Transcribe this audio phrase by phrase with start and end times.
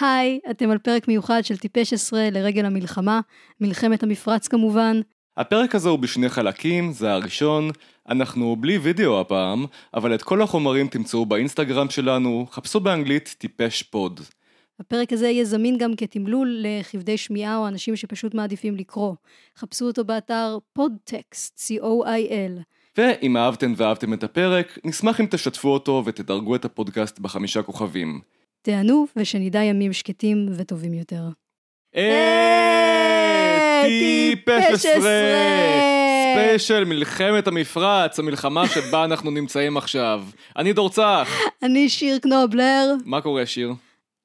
[0.00, 3.20] היי, אתם על פרק מיוחד של טיפש עשרה לרגל המלחמה,
[3.60, 5.00] מלחמת המפרץ כמובן.
[5.36, 7.70] הפרק הזה הוא בשני חלקים, זה הראשון,
[8.08, 14.20] אנחנו בלי וידאו הפעם, אבל את כל החומרים תמצאו באינסטגרם שלנו, חפשו באנגלית טיפש פוד.
[14.80, 19.14] הפרק הזה יהיה זמין גם כתמלול לכבדי שמיעה או אנשים שפשוט מעדיפים לקרוא.
[19.56, 22.62] חפשו אותו באתר פודטקסט, co.il.
[22.96, 28.20] ואם אהבתם ואהבתם את הפרק, נשמח אם תשתפו אותו ותדרגו את הפודקאסט בחמישה כוכבים.
[28.68, 31.22] תענו ושנדע ימים שקטים וטובים יותר.
[31.96, 34.92] אה, טיפש עשרה!
[34.96, 36.34] עשרה!
[36.34, 40.24] ספיישל מלחמת המפרץ, המלחמה שבה אנחנו נמצאים עכשיו.
[40.56, 41.28] אני דור צח,
[41.62, 42.94] אני שיר קנובלר.
[43.04, 43.72] מה קורה שיר?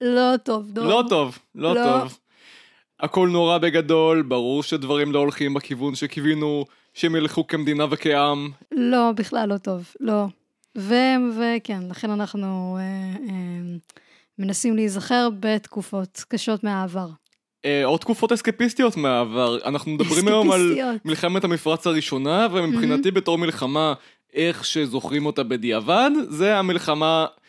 [0.01, 0.85] לא טוב, דור.
[0.85, 1.83] לא טוב, לא לא.
[1.83, 2.17] טוב.
[2.99, 8.49] הכל נורא בגדול, ברור שדברים לא הולכים בכיוון שקיווינו שהם ילכו כמדינה וכעם.
[8.71, 10.25] לא, בכלל לא טוב, לא.
[10.75, 12.83] וכן, לכן אנחנו אה,
[13.29, 13.77] אה,
[14.39, 17.07] מנסים להיזכר בתקופות קשות מהעבר.
[17.65, 20.77] אה, עוד תקופות אסקפיסטיות מהעבר, אנחנו מדברים היום על.
[21.05, 23.93] מלחמת המפרץ הראשונה, ומבחינתי בתור מלחמה,
[24.33, 27.42] איך שזוכרים אותה בדיעבד, זה המלחמה אה,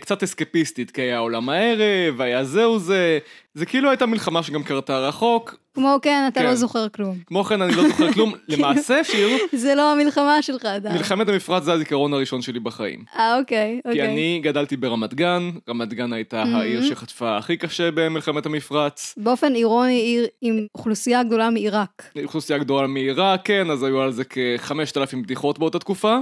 [0.00, 3.18] קצת אסקפיסטית, כי היה עולם הערב, היה זהו זה,
[3.54, 6.46] זה כאילו הייתה מלחמה שגם קרתה רחוק, כמו כן, אתה כן.
[6.46, 7.16] לא זוכר כלום.
[7.26, 10.96] כמו כן אני לא זוכר כלום, למעשה שיר, זה לא המלחמה שלך עדיין.
[10.96, 13.04] מלחמת המפרץ זה הזיכרון הראשון שלי בחיים.
[13.16, 14.06] אה, אוקיי, כי אוקיי.
[14.12, 16.46] אני גדלתי ברמת גן, רמת גן הייתה Mhm.
[16.56, 19.14] העיר שחטפה הכי קשה במלחמת המפרץ.
[19.16, 22.02] באופן אירוני, עיר עם אוכלוסייה גדולה מעיראק.
[22.24, 26.18] אוכלוסייה גדולה מעיראק, כן, אז היו על זה כ-5,000 בדיחות באותה תקופה.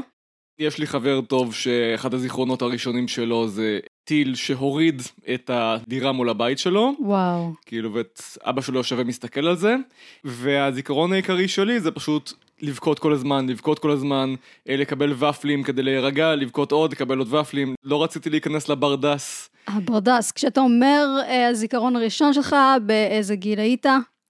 [0.60, 5.02] יש לי חבר טוב שאחד הזיכרונות הראשונים שלו זה טיל שהוריד
[5.34, 7.52] את הדירה מול הבית שלו, וואו.
[7.66, 9.76] כאילו, ואת אבא שלו יושב ומסתכל על זה,
[10.24, 14.34] והזיכרון העיקרי שלי זה פשוט לבכות כל הזמן, לבכות כל הזמן,
[14.68, 17.74] אה, לקבל ופלים כדי להירגע, לבכות עוד, לקבל עוד ופלים.
[17.84, 19.50] לא רציתי להיכנס לברדס.
[19.66, 23.86] הברדס, כשאתה אומר אה, הזיכרון הראשון שלך, באיזה גיל היית?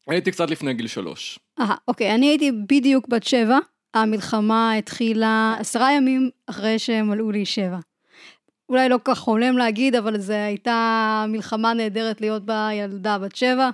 [0.08, 1.39] הייתי קצת לפני גיל שלוש.
[1.61, 3.58] אה, אוקיי, אני הייתי בדיוק בת שבע.
[3.94, 7.78] המלחמה התחילה עשרה ימים אחרי שמלאו לי שבע.
[8.68, 13.36] אולי לא כל כך חולם להגיד, אבל זו הייתה מלחמה נהדרת להיות בה ילדה בת
[13.36, 13.70] שבע.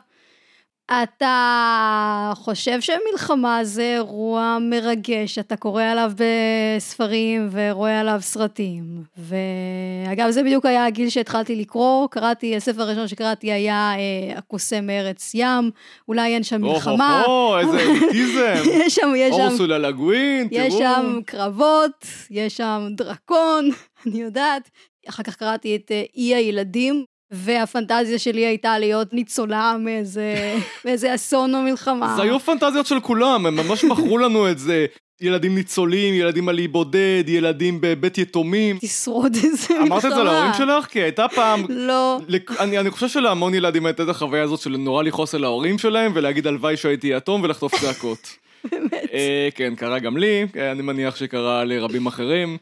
[0.91, 9.03] אתה חושב שמלחמה זה אירוע מרגש, אתה קורא עליו בספרים ורואה עליו סרטים.
[9.17, 15.31] ואגב, זה בדיוק היה הגיל שהתחלתי לקרוא, קראתי, הספר הראשון שקראתי היה אה, הקוסם מארץ
[15.35, 15.71] ים,
[16.09, 17.23] אולי אין שם מלחמה.
[17.27, 18.55] או, איזה אליטיזם.
[18.85, 20.67] יש שם, יש שם, אורסולה לגווין, תראו.
[20.67, 23.71] יש שם קרבות, יש שם דרקון,
[24.07, 24.71] אני יודעת.
[25.09, 30.35] אחר כך קראתי את אה, אי הילדים, והפנטזיה שלי הייתה להיות ניצולה מאיזה,
[30.85, 32.15] מאיזה אסון או מלחמה.
[32.17, 34.87] זה היו פנטזיות של כולם, הם ממש מכרו לנו את זה.
[35.21, 38.79] ילדים ניצולים, ילדים על אי בודד, ילדים בבית יתומים.
[38.81, 39.87] תשרוד איזה מלחמה.
[39.87, 40.87] אמרת את זה להורים שלך?
[40.87, 41.65] כי הייתה פעם...
[41.69, 42.19] לא.
[42.29, 45.79] לק- אני, אני חושב שלהמון ילדים הייתה את החוויה הזאת של נורא לכעוס על ההורים
[45.79, 48.19] שלהם ולהגיד הלוואי שהייתי יתום ולחטוף צעקות.
[48.73, 48.93] באמת.
[49.13, 52.57] אה, כן, קרה גם לי, אה, אני מניח שקרה לרבים אחרים.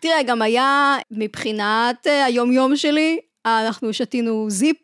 [0.00, 4.76] תראה, גם היה, מבחינת אה, היום-יום שלי, אנחנו שתינו זיפ,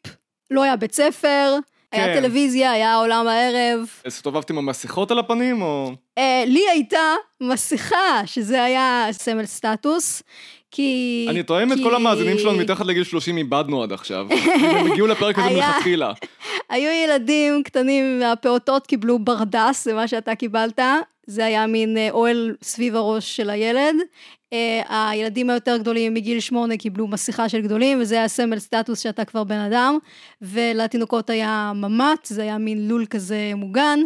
[0.51, 1.57] לא היה בית ספר,
[1.93, 2.21] היה כן.
[2.21, 3.87] טלוויזיה, היה עולם הערב.
[4.07, 5.93] הסתובבתם עם המסכות על הפנים או...
[6.19, 6.99] אה, לי הייתה
[7.41, 10.23] מסכה, שזה היה סמל סטטוס,
[10.71, 11.27] כי...
[11.31, 11.41] אני
[11.73, 14.27] את כי- כל המאזינים שלנו מתחת לגיל 30 איבדנו עד עכשיו.
[14.77, 16.13] הם הגיעו לפרק הזה היה- מלכתחילה.
[16.71, 20.79] היו ילדים קטנים, הפעוטות קיבלו ברדס, זה מה שאתה קיבלת,
[21.31, 23.95] זה היה מין אה, אוהל סביב הראש של הילד.
[24.53, 29.25] אה, הילדים היותר גדולים מגיל שמונה קיבלו מסכה של גדולים, וזה היה סמל סטטוס שאתה
[29.25, 29.99] כבר בן אדם,
[30.43, 33.99] ולתינוקות היה ממ"ט, זה היה מין לול כזה מוגן,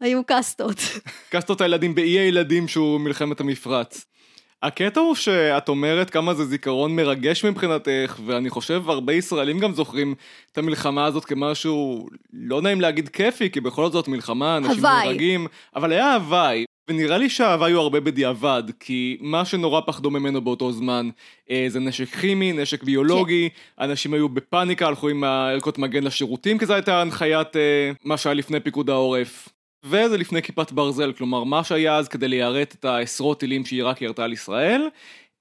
[0.00, 0.76] היו קסטות.
[1.30, 4.06] קסטות הילדים באי הילדים שהוא מלחמת המפרץ.
[4.62, 10.14] הקטע הוא שאת אומרת כמה זה זיכרון מרגש מבחינתך, ואני חושב הרבה ישראלים גם זוכרים
[10.52, 14.82] את המלחמה הזאת כמשהו, לא נעים להגיד כיפי, כי בכל זאת מלחמה, אנשים.
[14.82, 16.64] נהרגים, אבל היה הוואי.
[16.88, 21.10] ונראה לי שההוואי הוא הרבה בדיעבד, כי מה שנורא פחדו ממנו באותו זמן
[21.50, 23.48] אה, זה נשק כימי, נשק ביולוגי,
[23.80, 28.34] אנשים היו בפאניקה, הלכו עם הערכות מגן לשירותים, כי זו הייתה הנחיית אה, מה שהיה
[28.34, 29.48] לפני פיקוד העורף.
[29.84, 34.24] וזה לפני כיפת ברזל, כלומר מה שהיה אז כדי ליירט את העשרות טילים שעיראק ירתה
[34.24, 34.88] על ישראל.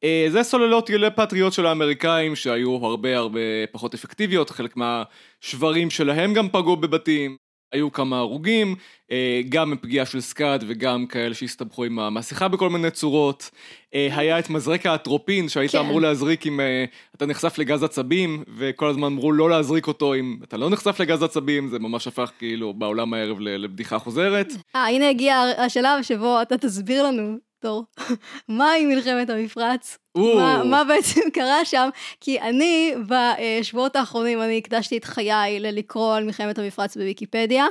[0.03, 3.39] אה, זה סוללות טילי פטריוט של האמריקאים שהיו הרבה הרבה
[3.71, 7.46] פחות אפקטיביות, חלק מהשברים שלהם גם פגעו בבתים.
[7.71, 8.75] היו כמה הרוגים,
[9.11, 13.49] אה, גם מפגיעה של סקאד וגם כאלה שהסתבכו עם המסכה בכל מיני צורות.
[13.93, 15.77] אה, היה את מזרק האטרופין שהיית כן.
[15.77, 16.85] אמור להזריק אם אה,
[17.15, 21.23] אתה נחשף לגז עצבים, וכל הזמן אמרו לא להזריק אותו אם אתה לא נחשף לגז
[21.23, 24.53] עצבים, זה ממש הפך כאילו בעולם הערב לבדיחה חוזרת.
[24.75, 27.83] אה, הנה הגיע השלב שבו אתה תסביר לנו תור,
[28.49, 29.97] מהי מלחמת המפרץ?
[30.17, 31.89] מה, מה בעצם קרה שם?
[32.21, 37.65] כי אני בשבועות האחרונים אני הקדשתי את חיי ללקרוא על מלחמת המפרץ בוויקיפדיה,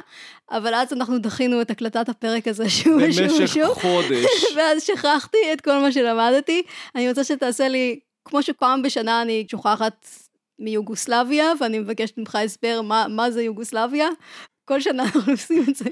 [0.50, 4.44] אבל אז אנחנו דחינו את הקלטת הפרק הזה שוב ושוב במשך ושוב, חודש.
[4.56, 6.62] ואז שכחתי את כל מה שלמדתי.
[6.94, 10.06] אני רוצה שתעשה לי, כמו שפעם בשנה אני שוכחת
[10.58, 14.08] מיוגוסלביה, ואני מבקשת ממך הסבר מה, מה זה יוגוסלביה.
[14.66, 15.84] כל שנה אנחנו עושים את זה,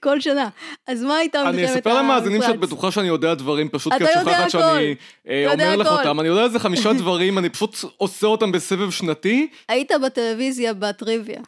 [0.00, 0.48] כל שנה.
[0.86, 1.76] אז מה הייתה מלחמת אני המפרץ?
[1.76, 4.50] אספר למאזינים שאת בטוחה שאני יודע דברים, פשוט כי את שוכחת.
[4.50, 4.94] שאני
[5.28, 5.86] אה, אומר לך.
[5.86, 6.20] אותם.
[6.20, 9.48] אני יודע איזה חמישה דברים, אני פשוט עושה אותם בסבב שנתי.
[9.68, 11.40] היית בטלוויזיה בטריוויה.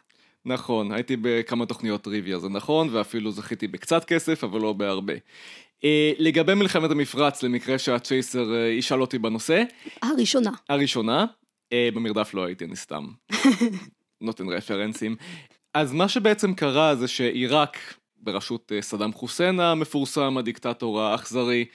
[0.45, 5.13] נכון, הייתי בכמה תוכניות טריוויה, זה נכון, ואפילו זכיתי בקצת כסף, אבל לא בהרבה.
[5.83, 9.63] אה, לגבי מלחמת המפרץ, למקרה שהצ'ייסר אה, ישאל אותי בנושא,
[10.01, 10.51] הראשונה.
[10.69, 11.25] הראשונה,
[11.73, 13.05] אה, במרדף לא הייתי, אני סתם
[14.21, 15.15] נותן רפרנסים.
[15.77, 17.77] אז מה שבעצם קרה זה שעיראק,
[18.23, 21.65] בראשות אה, סדאם חוסיין המפורסם, הדיקטטור האכזרי,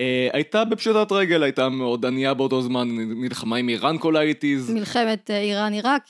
[0.00, 4.70] אה, הייתה בפשיטת רגל, הייתה מאוד ענייה באותו זמן, נלחמה עם איראן כל האיטיז.
[4.70, 6.02] מלחמת אה, איראן-עיראק,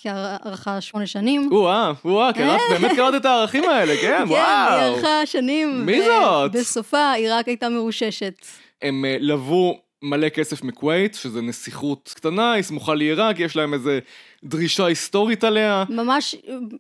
[0.47, 1.49] ארכה שמונה שנים.
[1.53, 4.95] או-אה, או-אה, קראת, באמת קראת את הערכים האלה, כן, כן, היא וואו.
[4.95, 5.87] ארכה שנים.
[5.87, 6.53] מי זאת?
[6.53, 8.47] בסופה עיראק הייתה מרוששת.
[8.83, 13.99] הם לבו מלא כסף מכווית, שזה נסיכות קטנה, היא סמוכה לעיראק, יש להם איזה
[14.45, 15.85] דרישה היסטורית עליה.
[15.89, 16.35] ממש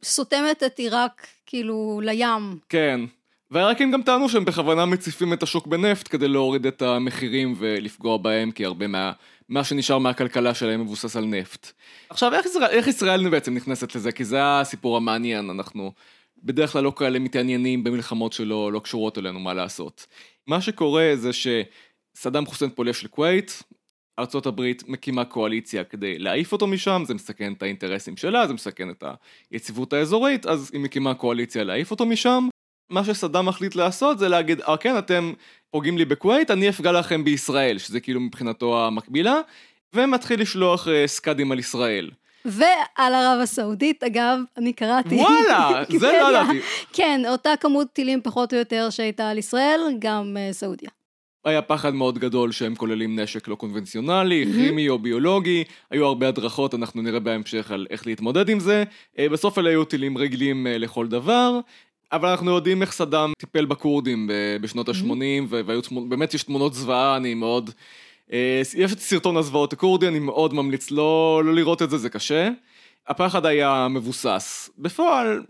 [0.04, 2.58] סותמת את עיראק כאילו לים.
[2.68, 3.00] כן.
[3.50, 8.50] והעיראקים גם טענו שהם בכוונה מציפים את השוק בנפט כדי להוריד את המחירים ולפגוע בהם,
[8.50, 9.12] כי הרבה מה,
[9.48, 11.72] מה שנשאר מהכלכלה שלהם מבוסס על נפט.
[12.10, 14.12] עכשיו, איך ישראל, איך ישראל בעצם נכנסת לזה?
[14.12, 15.92] כי זה הסיפור המעניין, אנחנו
[16.42, 20.06] בדרך כלל לא כאלה מתעניינים במלחמות שלא לא קשורות אלינו, מה לעשות.
[20.46, 21.30] מה שקורה זה
[22.16, 23.62] שסדאם חוסיין פולש לכווית,
[24.46, 29.04] הברית מקימה קואליציה כדי להעיף אותו משם, זה מסכן את האינטרסים שלה, זה מסכן את
[29.50, 32.48] היציבות האזורית, אז היא מקימה קואליציה להעיף אותו משם.
[32.90, 35.32] מה שסדאם מחליט לעשות זה להגיד, אה כן, אתם
[35.70, 39.40] פוגעים לי בכווית, אני אפגע לכם בישראל, שזה כאילו מבחינתו המקבילה,
[39.94, 42.10] ומתחיל לשלוח אה, סקאדים על ישראל.
[42.44, 45.14] ועל ערב הסעודית, אגב, אני קראתי.
[45.14, 46.28] וואלה, זה לא.
[46.28, 46.60] ידעתי.
[46.92, 50.90] כן, אותה כמות טילים פחות או יותר שהייתה על ישראל, גם אה, סעודיה.
[51.46, 54.46] היה פחד מאוד גדול שהם כוללים נשק לא קונבנציונלי.
[54.54, 58.84] כימי או ביולוגי, היו הרבה הדרכות, אנחנו נראה בהמשך על איך להתמודד עם זה.
[59.18, 61.58] אה, בסוף אלה היו טילים רגילים אה, לכל דבר,
[62.12, 65.14] אבל אנחנו יודעים איך סדאם טיפל בכורדים בשנות ה-80,
[65.48, 67.70] והיו תמונות, באמת יש תמונות זוועה, אני מאוד...
[68.32, 72.08] אה, יש את סרטון הזוועות הכורדי, אני מאוד ממליץ לא, לא לראות את זה, זה
[72.08, 72.48] קשה.
[73.08, 74.70] הפחד היה מבוסס.
[74.78, 75.42] בפועל,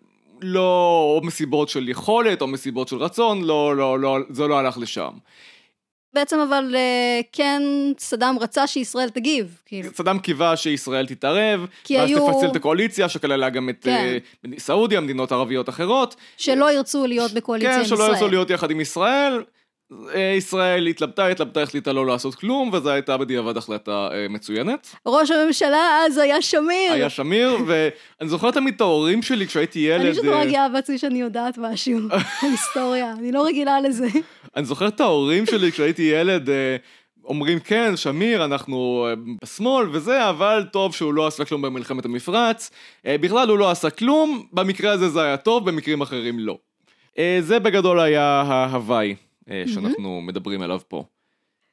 [0.42, 4.78] לא, או מסיבות של יכולת, או מסיבות של רצון, לא, לא, לא, זה לא הלך
[4.78, 5.10] לשם.
[6.14, 7.62] בעצם אבל אה, כן,
[7.98, 9.88] סדאם רצה שישראל תגיב, כאילו.
[9.96, 11.60] סדאם קיווה שישראל תתערב,
[11.90, 13.90] ואז היו- תפצל את הקואליציה, שכללה גם את כן.
[13.90, 16.16] אה, סעודיה, מדינות ערביות אחרות.
[16.36, 17.98] שלא ירצו להיות בקואליציה עם כן, ישראל.
[17.98, 19.42] שלא ירצו להיות יחד עם ישראל.
[20.14, 24.96] אה, ישראל התלבטה, התלבטה, החליטה לא לעשות כלום, וזו הייתה בדיעבד החלטה אה, מצוינת.
[25.06, 26.92] ראש הממשלה אז היה שמיר.
[26.92, 30.00] היה שמיר, ואני זוכר תמיד את ההורים שלי כשהייתי ילד.
[30.00, 31.98] אני פשוט נורא גאה בעצמי שאני יודעת משהו,
[32.42, 34.06] היסטוריה, אני לא רגילה לזה.
[34.56, 36.76] אני זוכר את ההורים שלי כשהייתי ילד, אה,
[37.24, 42.70] אומרים כן, שמיר, אנחנו אה, בשמאל וזה, אבל טוב שהוא לא עשה כלום במלחמת המפרץ.
[43.06, 46.58] אה, בכלל הוא לא עשה כלום, במקרה הזה זה היה טוב, במקרים אחרים לא.
[47.40, 49.14] זה בגדול היה ההוואי
[49.66, 51.04] שאנחנו מדברים עליו פה.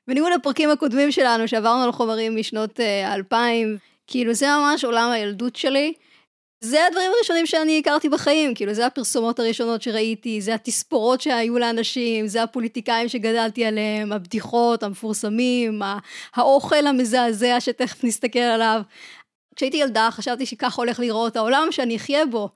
[0.08, 3.78] בניגוד לפרקים הקודמים שלנו, שעברנו על חומרים משנות אה, האלפיים,
[4.08, 5.94] כאילו זה ממש עולם הילדות שלי.
[6.62, 12.28] זה הדברים הראשונים שאני הכרתי בחיים, כאילו זה הפרסומות הראשונות שראיתי, זה התספורות שהיו לאנשים,
[12.28, 15.82] זה הפוליטיקאים שגדלתי עליהם, הבדיחות המפורסמים,
[16.36, 18.82] האוכל המזעזע שתכף נסתכל עליו.
[19.56, 22.50] כשהייתי ילדה חשבתי שככה הולך להיראות העולם שאני אחיה בו,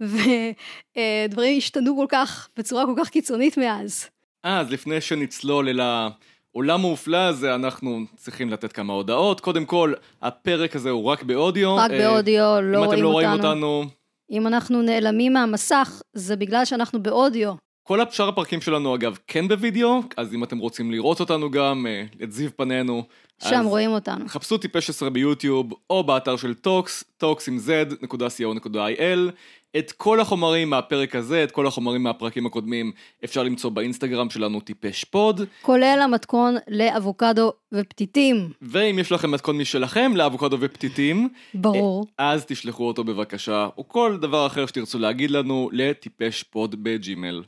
[0.00, 4.06] ודברים השתנו כל כך, בצורה כל כך קיצונית מאז.
[4.44, 9.40] אה, אז לפני שנצלול אל העולם המופלא הזה, אנחנו צריכים לתת כמה הודעות.
[9.40, 11.76] קודם כל, הפרק הזה הוא רק באודיו.
[11.76, 13.46] רק אה, באודיו, לא אם אתם רואים לא רואים אותנו.
[13.48, 13.84] אותנו,
[14.30, 17.52] אם אנחנו נעלמים מהמסך, זה בגלל שאנחנו באודיו.
[17.82, 22.04] כל שאר הפרקים שלנו אגב כן בווידאו, אז אם אתם רוצים לראות אותנו גם, אה,
[22.22, 23.02] את זיו פנינו,
[23.42, 24.28] שם רואים אותנו.
[24.28, 29.32] חפשו טיפש 10 ביוטיוב, או באתר של טוקס, טוקס עם z.co.il.
[29.78, 32.92] את כל החומרים מהפרק הזה, את כל החומרים מהפרקים הקודמים,
[33.24, 38.50] אפשר למצוא באינסטגרם שלנו טיפש פוד, כולל המתכון לאבוקדו ופתיתים.
[38.62, 42.06] ואם יש לכם מתכון משלכם לאבוקדו ופתיתים, ברור.
[42.18, 47.42] אז תשלחו אותו בבקשה, או כל דבר אחר שתרצו להגיד לנו, לטיפש פוד בג'ימל.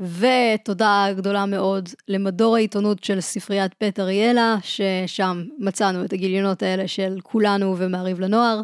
[0.00, 7.18] ותודה גדולה מאוד למדור העיתונות של ספריית בית אריאלה, ששם מצאנו את הגיליונות האלה של
[7.22, 8.60] כולנו ומעריב לנוער.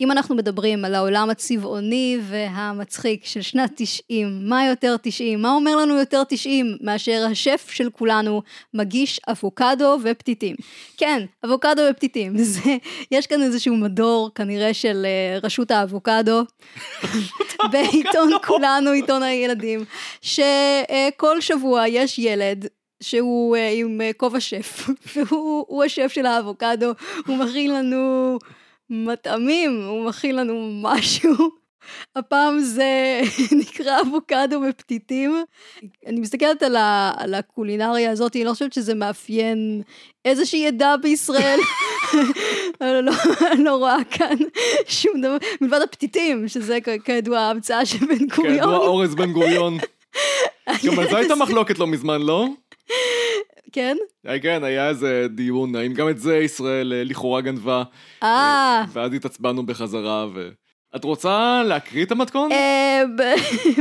[0.00, 5.42] אם אנחנו מדברים על העולם הצבעוני והמצחיק של שנת 90, מה יותר 90?
[5.42, 8.42] מה אומר לנו יותר 90 מאשר השף של כולנו
[8.74, 10.56] מגיש אבוקדו ופתיתים?
[10.96, 12.38] כן, אבוקדו ופתיתים.
[12.44, 12.76] זה,
[13.10, 16.42] יש כאן איזשהו מדור כנראה של אה, רשות האבוקדו,
[17.72, 19.84] בעיתון כולנו, עיתון הילדים,
[20.22, 22.66] שכל שבוע יש ילד
[23.02, 26.92] שהוא uh, עם uh, כובע שף, והוא השף של האבוקדו,
[27.26, 28.38] הוא מכין לנו
[28.90, 31.64] מטעמים, הוא מכין לנו משהו.
[32.16, 33.20] הפעם זה
[33.60, 35.44] נקרא אבוקדו בפתיתים.
[36.06, 39.82] אני מסתכלת על, ה, על הקולינריה הזאת, אני לא חושבת שזה מאפיין
[40.24, 41.58] איזושהי עדה בישראל.
[42.80, 43.12] אני לא,
[43.58, 44.36] לא רואה כאן
[44.86, 48.54] שום דבר, מלבד הפתיתים, שזה כידוע ההמצאה של בן גוריון.
[48.54, 49.78] כידוע אורז בן גוריון.
[50.86, 52.46] גם על זה הייתה מחלוקת לא מזמן, לא?
[53.74, 53.96] כן?
[54.42, 57.82] כן, היה איזה דיון, האם גם את זה ישראל אה, לכאורה גנבה.
[58.22, 58.84] אה.
[58.92, 60.48] ואז התעצבנו בחזרה, ו...
[60.96, 62.52] את רוצה להקריא את המתכון?
[62.52, 63.02] אה,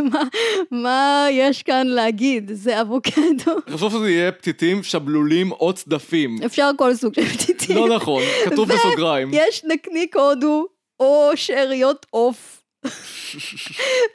[0.84, 2.52] מה יש כאן להגיד?
[2.54, 3.52] זה אבוקדו.
[3.70, 6.38] חשוב שזה יהיה פתיתים, שבלולים או צדפים.
[6.46, 7.76] אפשר כל סוג של פתיתים.
[7.78, 9.30] לא נכון, כתוב בסוגריים.
[9.34, 10.66] יש נקניק הודו,
[11.00, 12.64] או שאריות עוף.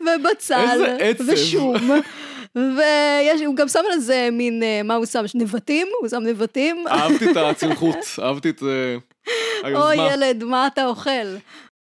[0.00, 0.66] ובצל.
[0.72, 1.24] איזה עצב.
[1.28, 1.76] ושום.
[2.54, 5.24] והוא גם שם על זה מין, אה, מה הוא שם?
[5.34, 5.86] נבטים?
[6.00, 6.88] הוא שם נבטים?
[6.88, 8.96] אהבתי את הצמחות, אהבתי את אה,
[9.62, 9.84] היוזמה.
[9.86, 11.36] אוי ילד, מה אתה אוכל?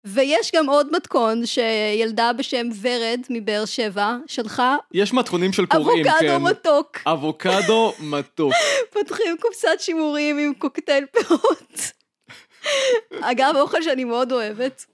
[0.05, 4.75] ויש גם עוד מתכון שילדה בשם ורד מבאר שבע שלחה.
[4.93, 6.10] יש מתכונים של קוראים, כן.
[6.10, 6.98] אבוקדו מתוק.
[7.07, 8.53] אבוקדו מתוק.
[8.89, 11.91] פותחים קופסת שימורים עם קוקטייל פירות.
[13.31, 14.86] אגב, אוכל שאני מאוד אוהבת.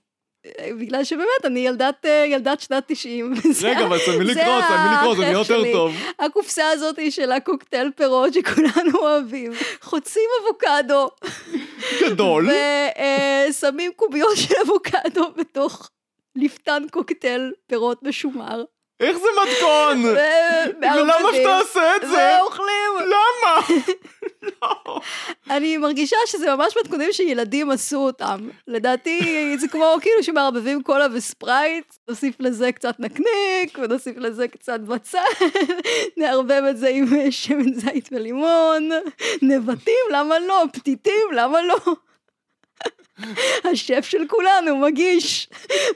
[0.80, 3.34] בגלל שבאמת, אני ילדת, אה, ילדת שנת 90.
[3.64, 5.94] רגע, אבל תסיימי לקרוא, תסיימי לקרוא, זה נהיה יותר טוב.
[6.20, 9.52] הקופסה הזאת היא של הקוקטייל פירות שכולנו אוהבים.
[9.82, 11.10] חוצים אבוקדו.
[12.02, 12.50] גדול.
[13.50, 15.90] ושמים קוביות של אבוקדו בתוך
[16.36, 18.64] לפתן קוקטייל פירות משומר.
[19.02, 20.04] איך זה מתכון?
[20.82, 22.38] למה שתעשה את זה?
[22.40, 22.92] ואוכלים.
[23.00, 23.82] למה?
[24.62, 25.00] לא.
[25.50, 28.50] אני מרגישה שזה ממש מתכונים שילדים עשו אותם.
[28.68, 35.20] לדעתי זה כמו כאילו שמערבבים קולה וספרייט, נוסיף לזה קצת נקניק, ונוסיף לזה קצת בצל,
[36.18, 38.90] נערבב את זה עם שמן זית ולימון,
[39.42, 40.64] נבטים, למה לא?
[40.74, 41.78] פתיתים, למה לא?
[43.72, 45.50] השף של כולנו מגיש.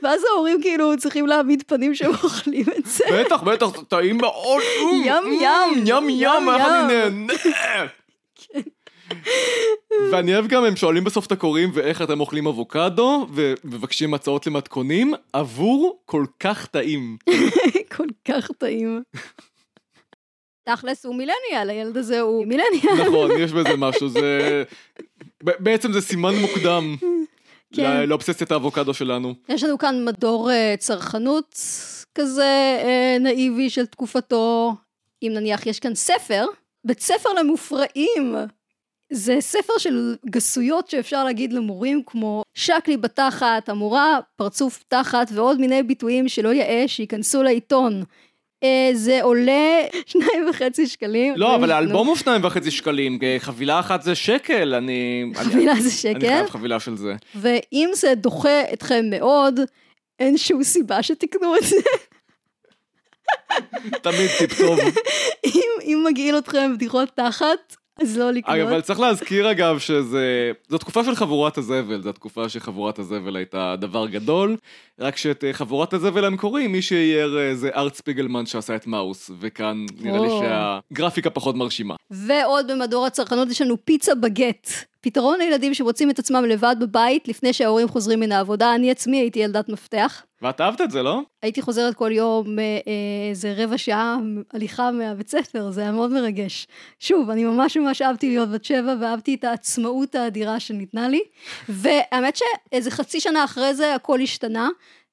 [0.04, 3.06] ואז ההורים כאילו צריכים להעמיד פנים שהם אוכלים את זה.
[3.14, 4.62] בטח, בטח, טעים מאוד.
[5.06, 5.84] ים ים.
[5.86, 7.34] ים ים, איך אני נהנה.
[10.12, 15.14] ואני אוהב גם, הם שואלים בסוף את הקוראים ואיך אתם אוכלים אבוקדו, ומבקשים הצעות למתכונים
[15.34, 17.18] עבור כל כך טעים.
[17.98, 19.04] כל כך טעים.
[20.64, 23.08] תכלס הוא מילניאל, הילד הזה הוא מילניאל.
[23.08, 24.64] נכון, יש בזה משהו, זה...
[25.60, 26.96] בעצם זה סימן מוקדם
[27.74, 28.10] כן.
[28.10, 29.34] לאובססיית האבוקדו שלנו.
[29.50, 31.60] יש לנו כאן מדור uh, צרכנות
[32.16, 34.76] כזה uh, נאיבי של תקופתו.
[35.24, 36.46] אם נניח יש כאן ספר,
[36.86, 38.36] בית ספר למופרעים.
[39.12, 45.84] זה ספר של גסויות שאפשר להגיד למורים כמו שקלי בתחת, המורה, פרצוף תחת ועוד מיני
[45.84, 48.04] ביטויים שלא יאה שייכנסו לעיתון.
[48.66, 51.34] אה, זה עולה שניים וחצי שקלים.
[51.38, 55.32] לא, אבל האלבום הוא שניים וחצי שקלים, חבילה אחת זה שקל, אני...
[55.36, 56.10] חבילה זה שקל?
[56.10, 57.16] אני חייב חבילה של זה.
[57.36, 59.60] ואם זה דוחה אתכם מאוד,
[60.20, 61.76] אין שום סיבה שתקנו את זה.
[64.02, 64.80] תמיד טיפ טוב.
[65.84, 68.60] אם מגעיל אתכם בדיחות תחת, אז לא לקנות.
[68.60, 73.76] אבל צריך להזכיר אגב שזה, זו תקופה של חבורת הזבל, זו התקופה שחבורת הזבל הייתה
[73.80, 74.58] דבר גדול,
[75.00, 79.32] רק שאת אה, חבורת הזבל המקורי, מי שאייר אה, זה ארט ספיגלמן שעשה את מאוס,
[79.40, 81.96] וכאן נראה לי שהגרפיקה פחות מרשימה.
[82.12, 84.70] ועוד במדור הצרכנות יש לנו פיצה בגט.
[85.02, 89.40] פתרון לילדים שמוצאים את עצמם לבד בבית לפני שההורים חוזרים מן העבודה, אני עצמי הייתי
[89.40, 90.24] ילדת מפתח.
[90.46, 91.22] ואת אהבת את זה, לא?
[91.42, 92.64] הייתי חוזרת כל יום אה,
[93.30, 94.18] איזה רבע שעה
[94.54, 96.68] הליכה מהבית ספר, זה היה מאוד מרגש.
[97.00, 101.22] שוב, אני ממש ממש אהבתי להיות בת שבע ואהבתי את העצמאות האדירה שניתנה לי.
[101.70, 104.70] והאמת שאיזה חצי שנה אחרי זה הכל השתנה,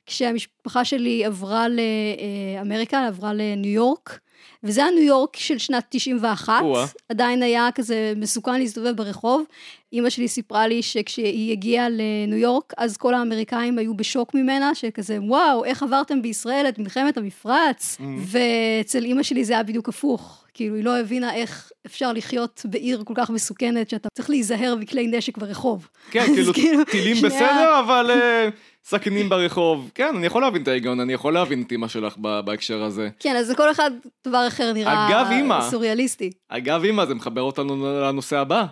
[0.06, 4.20] כשהמשפחה שלי עברה לאמריקה, עברה לניו יורק.
[4.64, 6.78] וזה הניו יורק של שנת 91, ווא.
[7.08, 9.44] עדיין היה כזה מסוכן להסתובב ברחוב.
[9.92, 15.18] אימא שלי סיפרה לי שכשהיא הגיעה לניו יורק, אז כל האמריקאים היו בשוק ממנה, שכזה,
[15.20, 17.96] וואו, איך עברתם בישראל את מלחמת המפרץ?
[18.00, 18.02] Mm.
[18.18, 20.41] ואצל אימא שלי זה היה בדיוק הפוך.
[20.54, 25.06] כאילו, היא לא הבינה איך אפשר לחיות בעיר כל כך מסוכנת, שאתה צריך להיזהר מכלי
[25.06, 25.88] נשק ברחוב.
[26.11, 27.35] כן, כאילו, כאילו, טילים שנייה...
[27.37, 28.11] בסדר, אבל...
[28.11, 28.52] Uh...
[28.85, 29.90] סכינים ברחוב.
[29.94, 33.09] כן, אני יכול להבין את ההיגיון, אני יכול להבין את אימא שלך בהקשר הזה.
[33.18, 33.90] כן, אז לכל אחד
[34.25, 36.30] דבר אחר נראה אגב, אימא, סוריאליסטי.
[36.49, 38.64] אגב, אימא, זה מחבר אותנו לנושא הבא.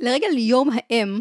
[0.00, 1.20] לרגע ליום האם,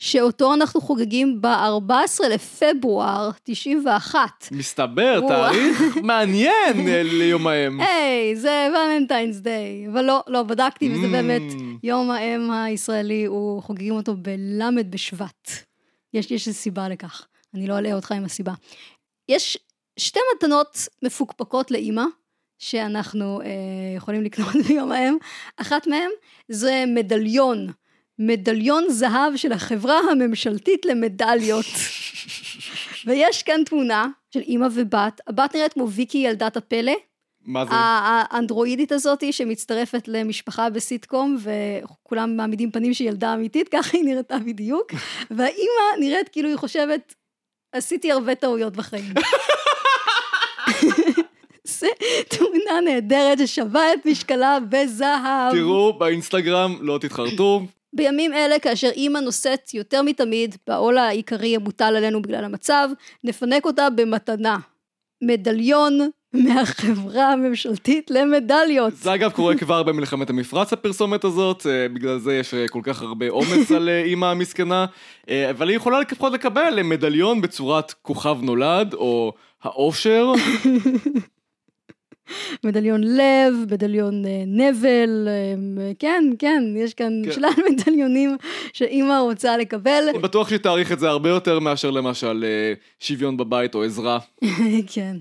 [0.00, 1.92] שאותו אנחנו חוגגים ב-14
[2.30, 4.48] לפברואר 91.
[4.52, 5.20] מסתבר.
[5.28, 6.74] תאריך מעניין
[7.18, 7.80] ליום האם.
[7.80, 9.88] היי, זה ולנטיינס דיי.
[9.92, 11.10] אבל לא, לא, בדקתי, וזה Mm.
[11.10, 11.42] באמת
[11.82, 15.50] יום האם הישראלי, הוא חוגגים אותו בל' בשבט.
[16.14, 17.26] יש, יש סיבה לכך.
[17.54, 18.52] אני לא אלאה אותך עם הסיבה.
[19.28, 19.58] יש
[19.98, 22.04] שתי מתנות מפוקפקות לאימא,
[22.58, 23.46] שאנחנו אה,
[23.96, 25.16] יכולים לקנות ביום האם.
[25.56, 26.10] אחת מהן
[26.48, 27.66] זה מדליון.
[28.20, 31.66] מדליון זהב של החברה הממשלתית למדליות.
[33.06, 35.20] ויש כאן תמונה של אימא ובת.
[35.26, 36.92] הבת נראית כמו ויקי ילדת הפלא.
[37.46, 37.70] מה זה?
[37.74, 44.92] האנדרואידית הזאתי שמצטרפת למשפחה בסיטקום וכולם מעמידים פנים שהיא ילדה אמיתית, ככה היא נראתה בדיוק.
[45.36, 47.14] והאימא נראית כאילו היא חושבת,
[47.72, 49.14] עשיתי הרבה טעויות בחיים.
[51.64, 51.88] זה
[52.28, 55.52] תמונה נהדרת ששווה את משקלה בזהב.
[55.52, 57.62] תראו באינסטגרם, לא תתחרטו.
[57.92, 62.88] בימים אלה, כאשר אימא נושאת יותר מתמיד בעול העיקרי המוטל עלינו בגלל המצב,
[63.24, 64.58] נפנק אותה במתנה.
[65.22, 65.98] מדליון
[66.44, 68.94] מהחברה הממשלתית למדליות.
[68.94, 73.02] זה אגב קורה כבר במלחמת המפרץ הפרסומת הזאת, אה, בגלל זה יש אה, כל כך
[73.02, 74.86] הרבה אומץ על אה, אימא המסכנה,
[75.50, 79.32] אבל היא יכולה לפחות לקבל מדליון בצורת כוכב נולד, או
[79.62, 80.32] האושר,
[82.64, 87.32] מדליון לב, מדליון אה, נבל, אה, כן, כן, יש כאן כן.
[87.32, 88.36] שלל מדליונים
[88.72, 90.04] שאימא רוצה לקבל.
[90.08, 94.18] אני בטוח שהיא תעריך את זה הרבה יותר מאשר למשל אה, שוויון בבית או עזרה.
[94.94, 95.16] כן.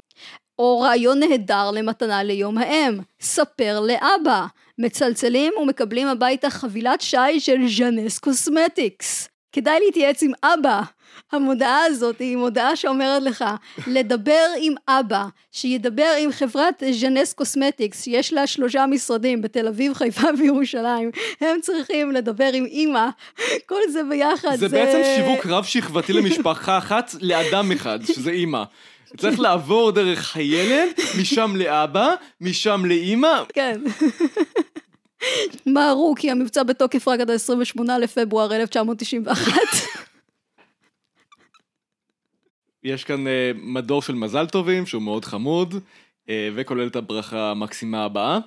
[0.59, 4.45] או רעיון נהדר למתנה ליום האם, ספר לאבא.
[4.79, 9.29] מצלצלים ומקבלים הביתה חבילת שי של ז'נס קוסמטיקס.
[9.51, 10.81] כדאי להתייעץ עם אבא.
[11.31, 13.45] המודעה הזאת היא מודעה שאומרת לך
[13.87, 20.27] לדבר עם אבא, שידבר עם חברת ז'נס קוסמטיקס, שיש לה שלושה משרדים בתל אביב, חיפה
[20.37, 21.11] וירושלים.
[21.41, 23.09] הם צריכים לדבר עם אימא.
[23.65, 24.55] כל זה ביחד.
[24.55, 28.63] זה בעצם שיווק רב שכבתי למשפחה אחת לאדם אחד, שזה אימא.
[29.17, 30.87] צריך לעבור דרך הילד,
[31.21, 32.09] משם לאבא,
[32.41, 33.43] משם לאימא.
[33.53, 33.81] כן.
[35.65, 39.53] מהרו כי המבצע בתוקף רק עד ה-28 לפברואר 1991.
[42.83, 45.75] יש כאן אה, מדור של מזל טובים, שהוא מאוד חמוד,
[46.29, 48.39] אה, וכולל את הברכה המקסימה הבאה.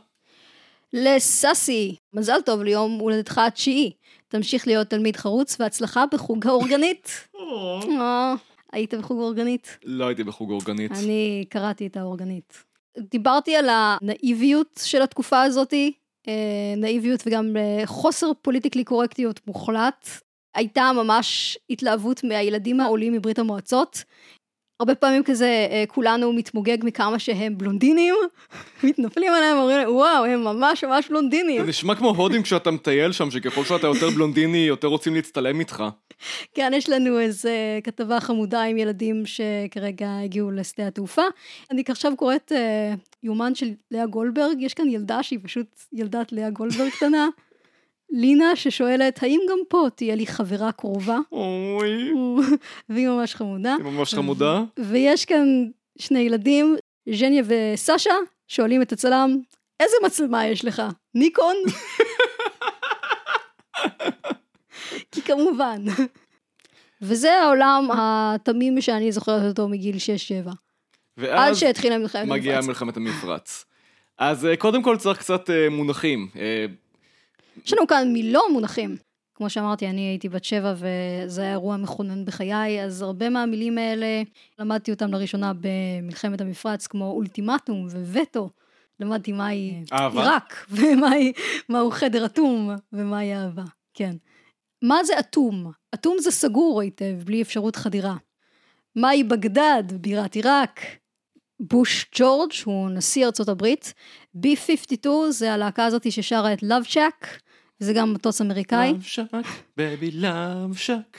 [0.93, 3.93] לסאסי, מזל טוב ליום הולדתך התשיעי.
[4.29, 7.29] תמשיך להיות תלמיד חרוץ והצלחה בחוג האורגנית.
[8.01, 8.35] אה,
[8.73, 9.79] היית בחוג אורגנית?
[9.85, 10.93] לא הייתי בחוג אורגנית.
[10.93, 12.65] אני קראתי את האורגנית.
[12.99, 15.93] דיברתי על הנאיביות של התקופה הזאתי,
[16.77, 20.09] נאיביות וגם חוסר פוליטיקלי קורקטיות מוחלט.
[20.55, 24.05] הייתה ממש התלהבות מהילדים העולים מברית המועצות.
[24.83, 28.15] הרבה פעמים כזה אה, כולנו מתמוגג מכמה שהם בלונדינים,
[28.85, 31.61] מתנפלים עליהם ואומרים להם וואו הם ממש ממש בלונדינים.
[31.63, 35.85] זה נשמע כמו הודים כשאתה מטייל שם, שככל שאתה יותר בלונדיני, יותר רוצים להצטלם איתך.
[36.55, 41.23] כן, יש לנו איזה כתבה חמודה עם ילדים שכרגע הגיעו לשדה התעופה.
[41.71, 46.51] אני עכשיו קוראת אה, יומן של לאה גולדברג, יש כאן ילדה שהיא פשוט ילדת לאה
[46.51, 47.29] גולדברג קטנה.
[48.13, 51.19] לינה ששואלת, האם גם פה תהיה לי חברה קרובה?
[51.33, 52.13] אוי,
[52.89, 53.75] והיא ממש חמודה.
[53.75, 54.63] היא ממש חמודה.
[54.79, 55.47] ויש כאן
[55.99, 56.77] שני ילדים,
[57.09, 58.15] ז'ניה וסשה,
[58.49, 59.39] שואלים את הצלם,
[59.81, 60.83] איזה מצלמה יש לך?
[61.15, 61.57] ניקון?
[65.13, 65.85] כי כמובן.
[67.03, 69.97] וזה העולם התמים שאני זוכרת אותו מגיל
[70.47, 70.51] 6-7.
[71.29, 72.69] עד שהתחילה מלחמת מגיעה המפרץ.
[72.69, 73.65] מלחמת המפרץ.
[74.19, 76.29] אז אה, קודם כל צריך קצת אה, מונחים.
[77.57, 78.97] אה, יש לנו כאן מילון מונחים.
[79.35, 84.23] כמו שאמרתי, אני הייתי בת שבע וזה היה אירוע מכונן בחיי, אז הרבה מהמילים האלה,
[84.59, 88.51] למדתי אותם לראשונה במלחמת המפרץ, כמו אולטימטום ווטו.
[89.01, 90.23] למדתי מהי אהבה?
[90.23, 90.67] עיראק,
[91.69, 93.65] ומהו חדר אטום, ומהי אהבה.
[93.95, 94.17] כן.
[94.83, 95.73] מה זה אטום?
[95.95, 98.17] אטום זה סגור היטב, בלי אפשרות חדירה.
[98.97, 100.81] מהי בגדד, בירת עיראק?
[101.63, 103.95] בוש ג'ורג' הוא נשיא ארצות הברית.
[104.37, 107.27] B-52 זה הלהקה הזאת ששרה את Love Shack,
[107.81, 108.91] וזה גם מטוס אמריקאי.
[108.91, 109.47] Love Shack,
[109.79, 111.19] baby love shack,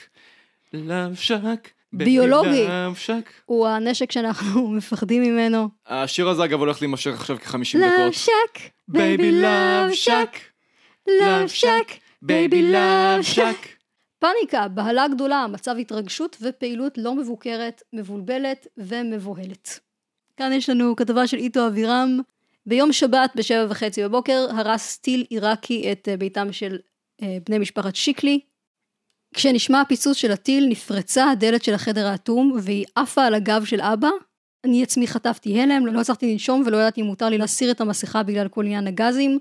[0.74, 2.66] love shack, ביולוגי.
[2.66, 3.30] love shack.
[3.44, 5.68] הוא הנשק שאנחנו מפחדים ממנו.
[5.86, 8.14] השיר הזה אגב הולך להימשך עכשיו כ-50 Love דקות.
[8.24, 8.58] Shack,
[8.92, 10.36] Baby love shack,
[11.08, 11.90] love shack,
[12.24, 13.66] baby love shack.
[14.18, 19.80] פאניקה, בהלה גדולה, מצב התרגשות ופעילות לא מבוקרת, מבולבלת ומבוהלת.
[20.36, 22.20] כאן יש לנו כתבה של איתו אבירם.
[22.66, 26.78] ביום שבת בשבע וחצי בבוקר הרס טיל עיראקי את אה, ביתם של
[27.22, 28.40] אה, בני משפחת שיקלי.
[29.34, 34.08] כשנשמע הפיצוץ של הטיל נפרצה הדלת של החדר האטום והיא עפה על הגב של אבא.
[34.64, 38.22] אני עצמי חטפתי הלם, לא הצלחתי לנשום ולא ידעתי אם מותר לי להסיר את המסכה
[38.22, 39.38] בגלל כל עניין הגזים.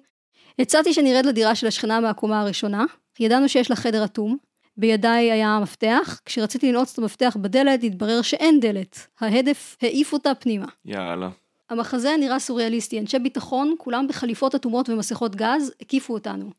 [0.60, 2.86] הצעתי שנרד לדירה של השכנה מהקומה הראשונה,
[3.20, 4.38] ידענו שיש לה חדר אטום,
[4.78, 10.66] בידיי היה מפתח, כשרציתי לנעוץ את המפתח בדלת התברר שאין דלת, ההדף העיף אותה פנימה.
[10.86, 11.30] יאללה.
[11.70, 16.50] המחזה נראה סוריאליסטי, אנשי ביטחון, כולם בחליפות אטומות ומסכות גז, הקיפו אותנו.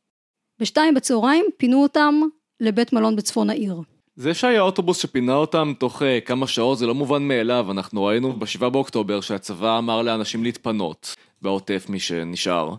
[0.58, 2.14] בשתיים בצהריים פינו אותם
[2.60, 3.80] לבית מלון בצפון העיר.
[4.16, 8.32] זה שהיה אוטובוס שפינה אותם תוך uh, כמה שעות זה לא מובן מאליו, אנחנו ראינו
[8.32, 12.74] ב-7 באוקטובר שהצבא אמר לאנשים להתפנות, בעוטף מי שנשאר.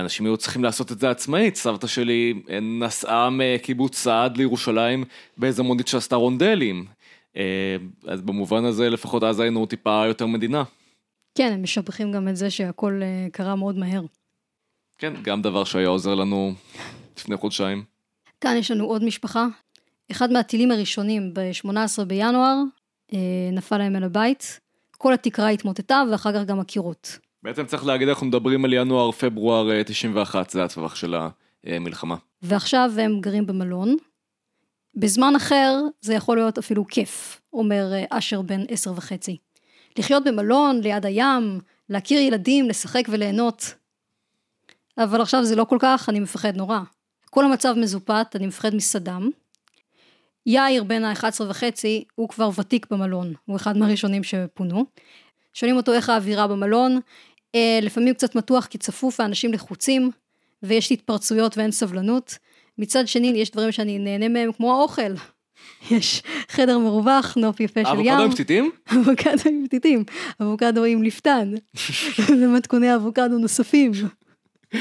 [0.00, 5.04] אנשים היו צריכים לעשות את זה עצמאית, סבתא שלי נסעה מקיבוץ סעד לירושלים
[5.36, 6.86] באיזה מונית שעשתה רונדלים.
[8.06, 10.64] אז במובן הזה לפחות אז היינו טיפה יותר מדינה.
[11.34, 13.00] כן, הם משבחים גם את זה שהכל
[13.32, 14.02] קרה מאוד מהר.
[14.98, 16.52] כן, גם דבר שהיה עוזר לנו
[17.16, 17.84] לפני חודשיים.
[18.40, 19.46] כאן יש לנו עוד משפחה.
[20.10, 22.56] אחד מהטילים הראשונים ב-18 בינואר
[23.52, 24.60] נפל להם אל הבית.
[24.98, 27.18] כל התקרה התמוטטה ואחר כך גם הקירות.
[27.42, 31.14] בעצם צריך להגיד אנחנו מדברים על ינואר-פברואר 91, זה הטווח של
[31.64, 32.16] המלחמה.
[32.42, 33.96] ועכשיו הם גרים במלון.
[34.94, 39.36] בזמן אחר זה יכול להיות אפילו כיף, אומר אשר בן עשר וחצי.
[39.98, 43.74] לחיות במלון, ליד הים, להכיר ילדים, לשחק וליהנות.
[44.98, 46.78] אבל עכשיו זה לא כל כך, אני מפחד נורא.
[47.30, 49.30] כל המצב מזופת, אני מפחד מסדאם.
[50.46, 54.84] יאיר בן ה-11 וחצי, הוא כבר ותיק במלון, הוא אחד מהראשונים שפונו.
[55.54, 57.00] שואלים אותו איך האווירה במלון, אה,
[57.82, 60.10] לפעמים קצת מתוח כי צפוף ואנשים לחוצים,
[60.62, 62.38] ויש התפרצויות ואין סבלנות.
[62.78, 65.12] מצד שני, יש דברים שאני נהנה מהם, כמו האוכל.
[65.90, 68.14] יש חדר מרווח, נוף יפה של ים.
[68.18, 68.70] אבוקדו עם פתיתים?
[68.92, 70.04] אבוקדו עם פתיתים,
[70.42, 71.52] אבוקדו עם לפתן,
[72.28, 73.92] ומתכוני אבוקדו נוספים.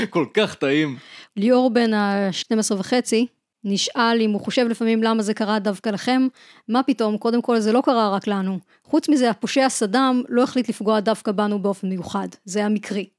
[0.09, 0.97] כל כך טעים.
[1.37, 3.27] ליאור בן ה-12 וחצי,
[3.63, 6.27] נשאל אם הוא חושב לפעמים למה זה קרה דווקא לכם,
[6.67, 8.59] מה פתאום, קודם כל זה לא קרה רק לנו.
[8.91, 13.09] חוץ מזה, הפושע סדאם לא החליט לפגוע דווקא בנו באופן מיוחד, זה היה מקרי.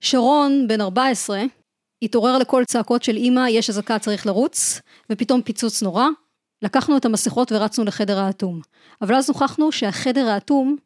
[0.00, 1.42] שרון, בן 14,
[2.02, 6.06] התעורר לכל צעקות של אמא, יש אזעקה, צריך לרוץ, ופתאום פיצוץ נורא.
[6.62, 8.60] לקחנו את המסכות ורצנו לחדר האטום.
[9.02, 10.76] אבל אז נוכחנו שהחדר האטום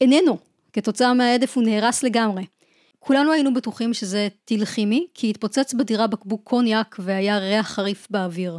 [0.00, 0.38] איננו,
[0.72, 2.44] כתוצאה מההדף הוא נהרס לגמרי.
[2.98, 8.58] כולנו היינו בטוחים שזה טיל כימי, כי התפוצץ בדירה בקבוק קוניאק והיה ריח חריף באוויר.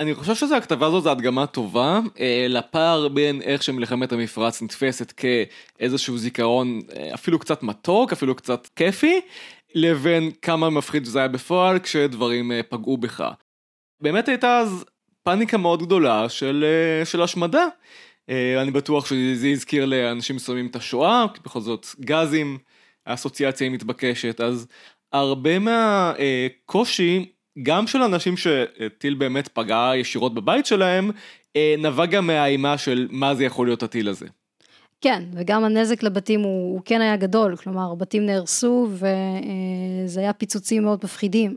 [0.00, 5.12] אני חושב שזו הכתבה הזו זו הדגמה טובה אה, לפער בין איך שמלחמת המפרץ נתפסת
[5.12, 9.20] כאיזשהו זיכרון אה, אפילו קצת מתוק, אפילו קצת כיפי,
[9.74, 13.30] לבין כמה מפחיד זה היה בפועל כשדברים אה, פגעו בך.
[14.00, 14.84] באמת הייתה אז
[15.22, 16.64] פאניקה מאוד גדולה של,
[17.04, 17.66] של השמדה.
[18.62, 22.58] אני בטוח שזה הזכיר לאנשים מסוימים את השואה, כי בכל זאת גזים.
[23.06, 24.66] האסוציאציה היא מתבקשת, אז
[25.12, 31.10] הרבה מהקושי, גם של אנשים שטיל באמת פגע ישירות בבית שלהם,
[31.56, 34.26] אה, נבע גם מהאימה של מה זה יכול להיות הטיל הזה.
[35.00, 40.82] כן, וגם הנזק לבתים הוא, הוא כן היה גדול, כלומר בתים נהרסו וזה היה פיצוצים
[40.82, 41.56] מאוד מפחידים.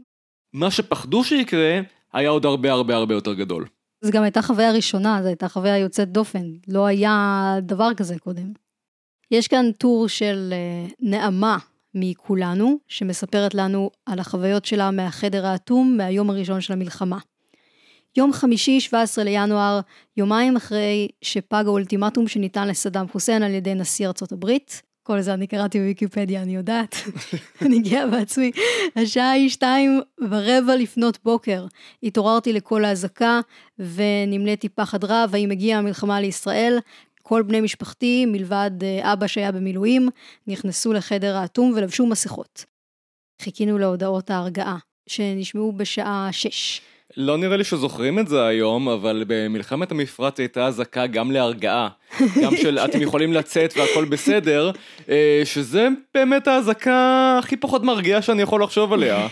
[0.54, 1.80] מה שפחדו שיקרה
[2.14, 3.66] היה עוד הרבה הרבה הרבה יותר גדול.
[4.02, 8.54] זו גם הייתה חוויה ראשונה, זו הייתה חוויה יוצאת דופן, לא היה דבר כזה קודם.
[9.32, 11.58] יש כאן טור של אה, נעמה
[11.96, 17.18] מכולנו, שמספרת לנו על החוויות שלה מהחדר האטום מהיום הראשון של המלחמה.
[18.18, 19.80] יום חמישי, 17 לינואר,
[20.18, 25.48] יומיים אחרי שפג האולטימטום שניתן לסדאם חוסיין על ידי נשיא ארצות הברית, כל זה אני
[25.48, 26.96] קראתי בוויקיפדיה, אני יודעת,
[27.66, 28.52] אני גאה בעצמי.
[28.96, 31.66] השעה היא שתיים ורבע לפנות בוקר.
[32.04, 33.40] התעוררתי לקול האזעקה
[33.80, 36.80] ונמלאתי פחד רב, האם הגיעה המלחמה לישראל?
[37.28, 40.10] כל בני משפחתי, מלבד אה, אבא שהיה במילואים,
[40.48, 42.66] נכנסו לחדר האטום ולבשו מסכות.
[43.42, 44.78] חיכינו להודעות ההרגעה,
[45.10, 46.82] שנשמעו בשעה שש.
[47.18, 51.90] לא נראה לי שזוכרים את זה היום, אבל במלחמת המפרץ הייתה אזעקה גם להרגעה.
[52.44, 54.72] גם של אתם יכולים לצאת והכל בסדר,
[55.10, 59.28] אה, שזה באמת האזעקה הכי פחות מרגיעה שאני יכול לחשוב עליה.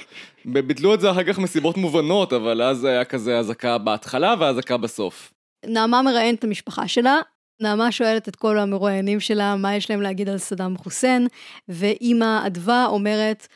[0.45, 5.33] ביטלו את זה אחר כך מסיבות מובנות, אבל אז היה כזה אזעקה בהתחלה ואזעקה בסוף.
[5.65, 7.19] נעמה מראיינת את המשפחה שלה,
[7.63, 11.27] נעמה שואלת את כל המרואיינים שלה מה יש להם להגיד על סדאם חוסיין,
[11.69, 13.47] ואימא אדווה אומרת,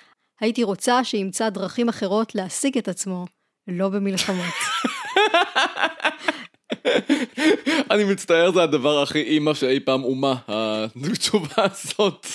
[0.41, 3.25] הייתי רוצה שימצא דרכים אחרות להשיג את עצמו,
[3.67, 4.53] לא במלחמות.
[7.91, 10.35] אני מצטער, זה הדבר הכי אימא שאי פעם אומה,
[11.11, 12.27] התשובה הזאת.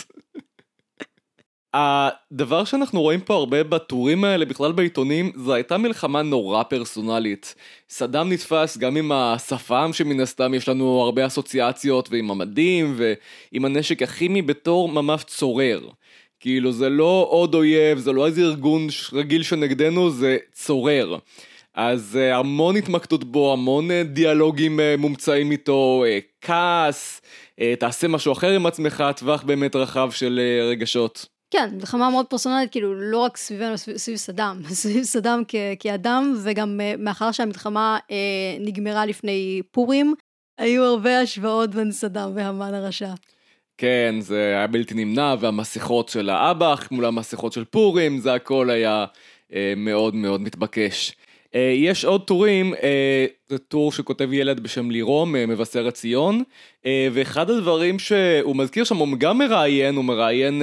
[1.75, 7.55] הדבר שאנחנו רואים פה הרבה בטורים האלה, בכלל בעיתונים, זו הייתה מלחמה נורא פרסונלית.
[7.89, 14.03] סדאם נתפס גם עם השפם שמן הסתם יש לנו הרבה אסוציאציות, ועם המדים, ועם הנשק
[14.03, 15.89] הכימי בתור ממש צורר.
[16.41, 21.17] כאילו זה לא עוד אויב, זה לא איזה ארגון רגיל שנגדנו, זה צורר.
[21.75, 26.05] אז uh, המון התמקדות בו, המון uh, דיאלוגים uh, מומצאים איתו,
[26.41, 27.23] כעס,
[27.79, 31.32] תעשה משהו אחר עם עצמך, טווח באמת רחב של רגשות.
[31.53, 35.43] כן, מלחמה מאוד פרסונלית, כאילו לא רק סביבנו, סביב, סביב סדאם, סביב סדאם
[35.79, 38.13] כאדם, וגם uh, מאחר שהמלחמה uh,
[38.61, 40.15] נגמרה לפני פורים,
[40.59, 43.13] היו הרבה השוואות בין סדאם והמן הרשע.
[43.79, 49.05] כן, זה היה בלתי נמנע, והמסכות של האב"ח מול המסכות של פורים, זה הכל היה
[49.55, 51.17] אה, מאוד מאוד מתבקש.
[51.55, 56.43] אה, יש עוד טורים, אה, זה טור שכותב ילד בשם לירום, אה, מבשרת ציון,
[56.87, 60.63] אה, ואחד הדברים שהוא מזכיר שם, הוא גם מראיין, הוא מראיין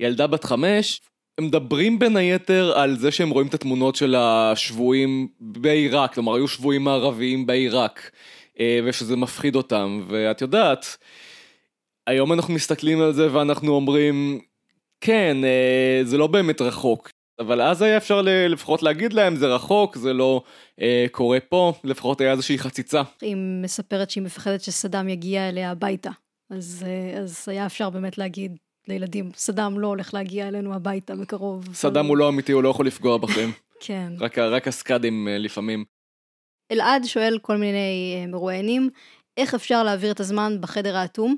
[0.00, 1.00] ילדה בת חמש,
[1.38, 6.48] הם מדברים בין היתר על זה שהם רואים את התמונות של השבויים בעיראק, כלומר היו
[6.48, 8.10] שבויים מערביים בעיראק,
[8.84, 10.96] ושזה מפחיד אותם, ואת יודעת,
[12.06, 14.40] היום אנחנו מסתכלים על זה ואנחנו אומרים,
[15.00, 15.36] כן,
[16.04, 17.10] זה לא באמת רחוק.
[17.38, 20.42] אבל אז היה אפשר לפחות להגיד להם, זה רחוק, זה לא
[20.80, 23.02] אה, קורה פה, לפחות היה איזושהי חציצה.
[23.20, 26.10] היא מספרת שהיא מפחדת שסדאם יגיע אליה הביתה.
[26.50, 28.56] אז, אה, אז היה אפשר באמת להגיד
[28.88, 31.68] לילדים, סדאם לא הולך להגיע אלינו הביתה בקרוב.
[31.74, 32.08] סדאם אבל...
[32.08, 33.50] הוא לא אמיתי, הוא לא יכול לפגוע בכם.
[33.86, 34.12] כן.
[34.20, 35.84] רק, רק הסקאדים אה, לפעמים.
[36.72, 38.90] אלעד שואל כל מיני אה, מרואיינים,
[39.36, 41.36] איך אפשר להעביר את הזמן בחדר האטום?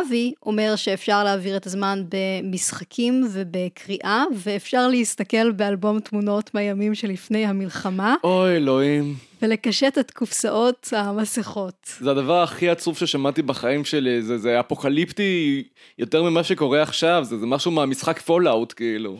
[0.00, 8.14] אבי אומר שאפשר להעביר את הזמן במשחקים ובקריאה, ואפשר להסתכל באלבום תמונות מהימים שלפני המלחמה.
[8.24, 9.14] אוי אלוהים.
[9.42, 11.96] ולקשט את קופסאות המסכות.
[12.00, 15.62] זה הדבר הכי עצוב ששמעתי בחיים שלי, זה, זה אפוקליפטי
[15.98, 19.18] יותר ממה שקורה עכשיו, זה, זה משהו מהמשחק פולאאוט כאילו.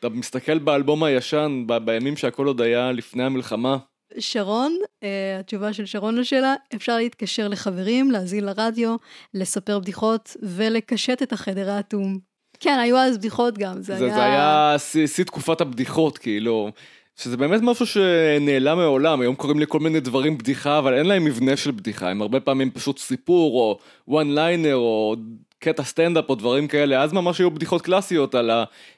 [0.00, 3.76] אתה מסתכל באלבום הישן, ב, בימים שהכל עוד היה לפני המלחמה.
[4.18, 5.06] שרון, uh,
[5.40, 8.96] התשובה של שרון לשאלה, אפשר להתקשר לחברים, להאזין לרדיו,
[9.34, 12.18] לספר בדיחות ולקשט את החדר האטום.
[12.60, 14.14] כן, היו אז בדיחות גם, זה, זה היה...
[14.14, 16.70] זה היה שיא תקופת הבדיחות, כאילו.
[17.16, 21.56] שזה באמת משהו שנעלם מעולם, היום קוראים לכל מיני דברים בדיחה, אבל אין להם מבנה
[21.56, 23.78] של בדיחה, הם הרבה פעמים פשוט סיפור, או
[24.20, 25.16] one liner, או
[25.58, 28.50] קטע סטנדאפ או דברים כאלה, אז ממש היו בדיחות קלאסיות על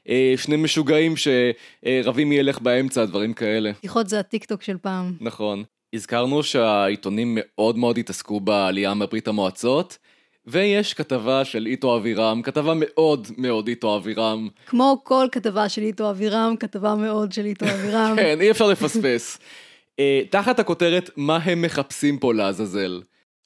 [0.09, 3.71] השני משוגעים שרבים מי ילך באמצע, דברים כאלה.
[3.79, 5.13] בדיחות זה הטיק טוק של פעם.
[5.21, 5.63] נכון.
[5.93, 9.99] הזכרנו שהעיתונים מאוד מאוד התעסקו בעלייה מברית המועצות.
[10.51, 14.49] ויש כתבה של איטו אבירם, כתבה מאוד מאוד איטו אבירם.
[14.67, 18.15] כמו כל כתבה של איטו אבירם, כתבה מאוד של איטו אבירם.
[18.21, 19.39] כן, אי אפשר לפספס.
[19.99, 23.01] אה, תחת הכותרת, מה הם מחפשים פה לעזאזל?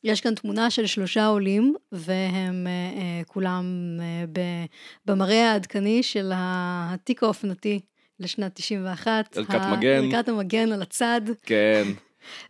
[0.05, 3.65] יש כאן תמונה של שלושה עולים, והם uh, uh, כולם
[3.99, 4.39] uh,
[5.07, 7.81] במראה העדכני של התיק האופנתי
[8.21, 9.37] לשנת 91.
[9.37, 10.05] ערכת מגן.
[10.05, 11.21] ערכת המגן על הצד.
[11.43, 11.83] כן.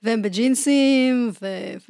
[0.03, 1.31] והם בג'ינסים,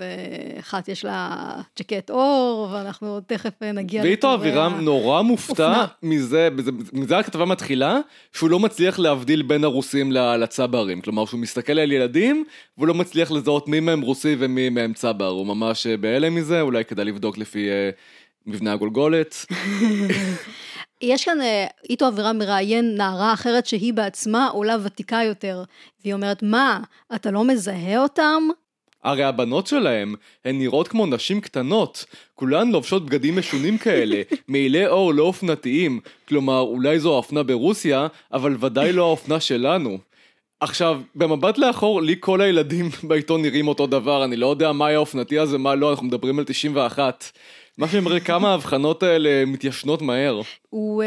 [0.00, 1.36] ואחת יש לה
[1.78, 4.02] ג'קט אור, ואנחנו תכף נגיע...
[4.02, 6.48] ואיתו אבירם נורא מופתע מזה,
[6.92, 7.98] מזה הכתבה מתחילה,
[8.32, 11.00] שהוא לא מצליח להבדיל בין הרוסים לצברים.
[11.00, 12.44] כלומר, שהוא מסתכל על ילדים,
[12.76, 15.28] והוא לא מצליח לזהות מי מהם רוסי ומי מהם צבר.
[15.28, 17.68] הוא ממש בהלם מזה, אולי כדאי לבדוק לפי
[18.46, 19.36] מבנה הגולגולת.
[21.02, 25.64] יש כאן, אה, איתו אבירם מראיין נערה אחרת שהיא בעצמה עולה ותיקה יותר,
[26.02, 26.80] והיא אומרת, מה,
[27.14, 28.42] אתה לא מזהה אותם?
[29.04, 35.14] הרי הבנות שלהם, הן נראות כמו נשים קטנות, כולן לובשות בגדים משונים כאלה, מעילי אור
[35.14, 39.98] לא אופנתיים, כלומר אולי זו האופנה ברוסיה, אבל ודאי לא האופנה שלנו.
[40.60, 44.98] עכשיו, במבט לאחור, לי כל הילדים בעיתון נראים אותו דבר, אני לא יודע מה היה
[44.98, 47.32] אופנתי הזה, מה לא, אנחנו מדברים על 91.
[47.78, 50.40] מה שמראה כמה ההבחנות האלה מתיישנות מהר.
[50.68, 51.06] הוא uh,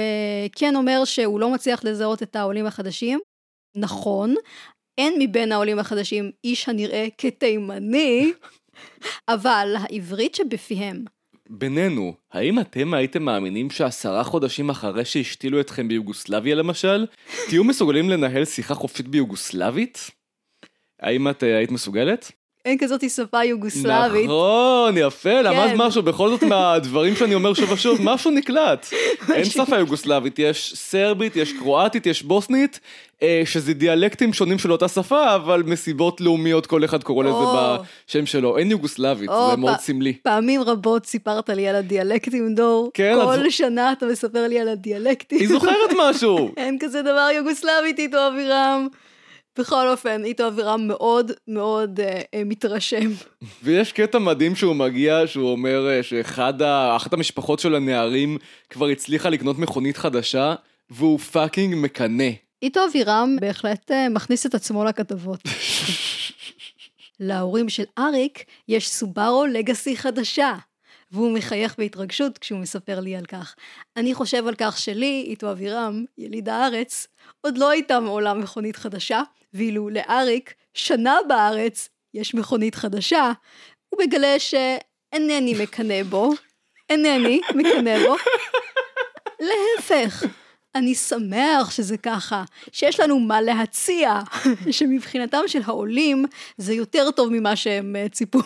[0.56, 3.20] כן אומר שהוא לא מצליח לזהות את העולים החדשים.
[3.76, 4.36] נכון,
[4.98, 8.32] אין מבין העולים החדשים איש הנראה כתימני,
[9.30, 11.06] אבל העברית שבפיהם.
[11.50, 17.06] בינינו, האם אתם הייתם מאמינים שעשרה חודשים אחרי שהשתילו אתכם ביוגוסלביה למשל,
[17.50, 20.12] תהיו מסוגלים לנהל שיחה חופשית ביוגוסלבית?
[21.02, 22.32] האם את היית מסוגלת?
[22.66, 24.26] אין כזאת שפה יוגוסלבית.
[24.26, 25.44] נכון, יפה, כן.
[25.44, 28.88] למד משהו, בכל זאת מהדברים שאני אומר שוב ושוב, משהו נקלט.
[29.36, 32.80] אין שפה יוגוסלבית, יש סרבית, יש קרואטית, יש בוסנית,
[33.24, 37.46] אה, שזה דיאלקטים שונים של אותה שפה, אבל מסיבות לאומיות כל אחד קורא לזה
[38.08, 38.58] בשם שלו.
[38.58, 40.14] אין יוגוסלבית, זה מאוד סמלי.
[40.24, 42.92] פעמים רבות סיפרת לי על הדיאלקטים, דור.
[42.94, 43.16] כן.
[43.24, 45.40] כל שנה אתה מספר לי על הדיאלקטים.
[45.40, 46.52] היא זוכרת משהו.
[46.58, 48.88] אין כזה דבר יוגוסלבית איתו אבירם.
[49.58, 53.12] בכל אופן, איטו אבירם מאוד מאוד אה, אה, מתרשם.
[53.64, 58.38] ויש קטע מדהים שהוא מגיע, שהוא אומר אה, שאחת המשפחות של הנערים
[58.70, 60.56] כבר הצליחה לקנות מכונית חדשה,
[60.90, 62.32] והוא fucking מקנא.
[62.62, 65.40] איטו אבירם בהחלט אה, מכניס את עצמו לכתבות.
[67.20, 70.54] להורים של אריק יש סובארו לגאסי חדשה.
[71.12, 73.56] והוא מחייך בהתרגשות כשהוא מספר לי על כך.
[73.98, 77.08] אני חושב על כך שלי, איטו אבירם, יליד הארץ,
[77.42, 79.22] עוד לא הייתה מעולם מכונית חדשה,
[79.56, 83.32] ואילו לאריק, שנה בארץ, יש מכונית חדשה,
[83.90, 86.34] הוא מגלה שאינני מקנא בו,
[86.90, 88.16] אינני מקנא בו,
[89.40, 90.24] להפך.
[90.76, 94.20] אני שמח שזה ככה, שיש לנו מה להציע,
[94.72, 96.26] שמבחינתם של העולים
[96.58, 98.40] זה יותר טוב ממה שהם אה, ציפו.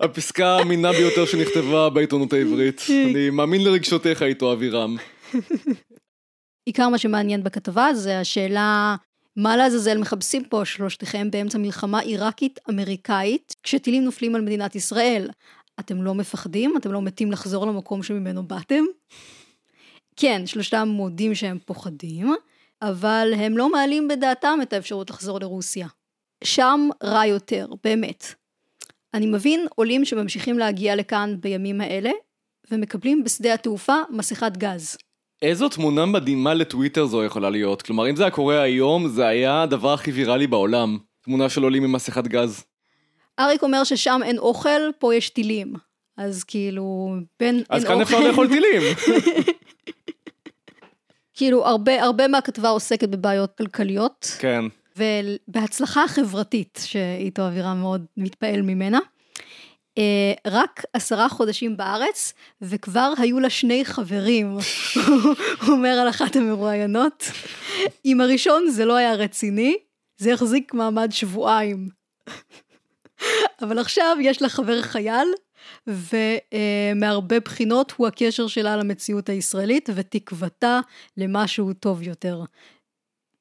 [0.00, 2.82] הפסקה האמינה ביותר שנכתבה בעיתונות העברית.
[2.90, 4.96] אני מאמין לרגשותיך איתו, אבירם.
[6.70, 8.96] עיקר מה שמעניין בכתבה זה השאלה
[9.36, 15.30] מה לעזאזל מחפשים פה שלושתכם באמצע מלחמה עיראקית-אמריקאית כשטילים נופלים על מדינת ישראל.
[15.80, 16.76] אתם לא מפחדים?
[16.76, 18.84] אתם לא מתים לחזור למקום שממנו באתם?
[20.16, 22.34] כן, שלושתם מודים שהם פוחדים,
[22.82, 25.86] אבל הם לא מעלים בדעתם את האפשרות לחזור לרוסיה.
[26.44, 28.24] שם רע יותר, באמת.
[29.14, 32.10] אני מבין עולים שממשיכים להגיע לכאן בימים האלה,
[32.70, 34.96] ומקבלים בשדה התעופה מסכת גז.
[35.42, 37.82] איזו תמונה מדהימה לטוויטר זו יכולה להיות.
[37.82, 40.98] כלומר, אם זה היה קורה היום, זה היה הדבר הכי ויראלי בעולם.
[41.24, 42.64] תמונה של עולים עם מסכת גז.
[43.38, 45.74] אריק אומר ששם אין אוכל, פה יש טילים.
[46.16, 48.14] אז כאילו, בין אז אין כאן אוכל...
[48.14, 48.82] אפשר לאכול טילים.
[51.34, 54.64] כאילו, הרבה, הרבה מהכתבה עוסקת בבעיות כלכליות, כן.
[54.96, 58.98] ובהצלחה חברתית, שאיתו אבירם מאוד מתפעל ממנה.
[59.98, 64.56] אה, רק עשרה חודשים בארץ, וכבר היו לה שני חברים,
[65.62, 67.24] הוא אומר על אחת המרואיינות.
[68.04, 69.76] עם הראשון זה לא היה רציני,
[70.18, 71.88] זה החזיק מעמד שבועיים.
[73.62, 75.28] אבל עכשיו יש לה חבר חייל,
[75.86, 80.80] ומהרבה בחינות הוא הקשר שלה למציאות הישראלית, ותקוותה
[81.16, 82.42] למשהו טוב יותר.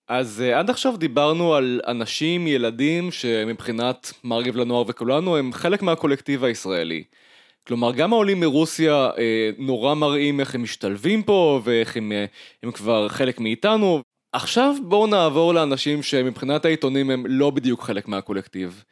[0.10, 6.44] אז uh, עד עכשיו דיברנו על אנשים, ילדים, שמבחינת מרגיב לנוער וכולנו, הם חלק מהקולקטיב
[6.44, 7.04] הישראלי.
[7.68, 12.26] כלומר, גם העולים מרוסיה אה, נורא מראים איך הם משתלבים פה, ואיך הם, אה,
[12.64, 14.02] הם כבר חלק מאיתנו.
[14.34, 18.84] עכשיו בואו נעבור לאנשים שמבחינת העיתונים הם לא בדיוק חלק מהקולקטיב.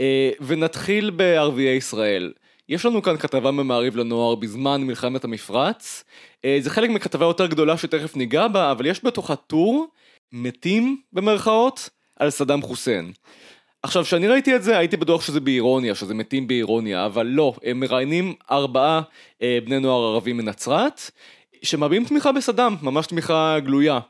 [0.00, 2.32] אה, ונתחיל בערביי ישראל.
[2.68, 6.04] יש לנו כאן כתבה ממעריב לנוער בזמן מלחמת המפרץ.
[6.44, 9.86] אה, זה חלק מכתבה יותר גדולה שתכף ניגע בה, אבל יש בתוכה טור
[10.32, 13.12] מתים במרכאות על סדאם חוסיין.
[13.82, 17.80] עכשיו, כשאני ראיתי את זה, הייתי בטוח שזה באירוניה, שזה מתים באירוניה, אבל לא, הם
[17.80, 19.02] מראיינים ארבעה
[19.42, 21.10] אה, בני נוער ערבים מנצרת,
[21.62, 24.00] שמביעים תמיכה בסדאם, ממש תמיכה גלויה.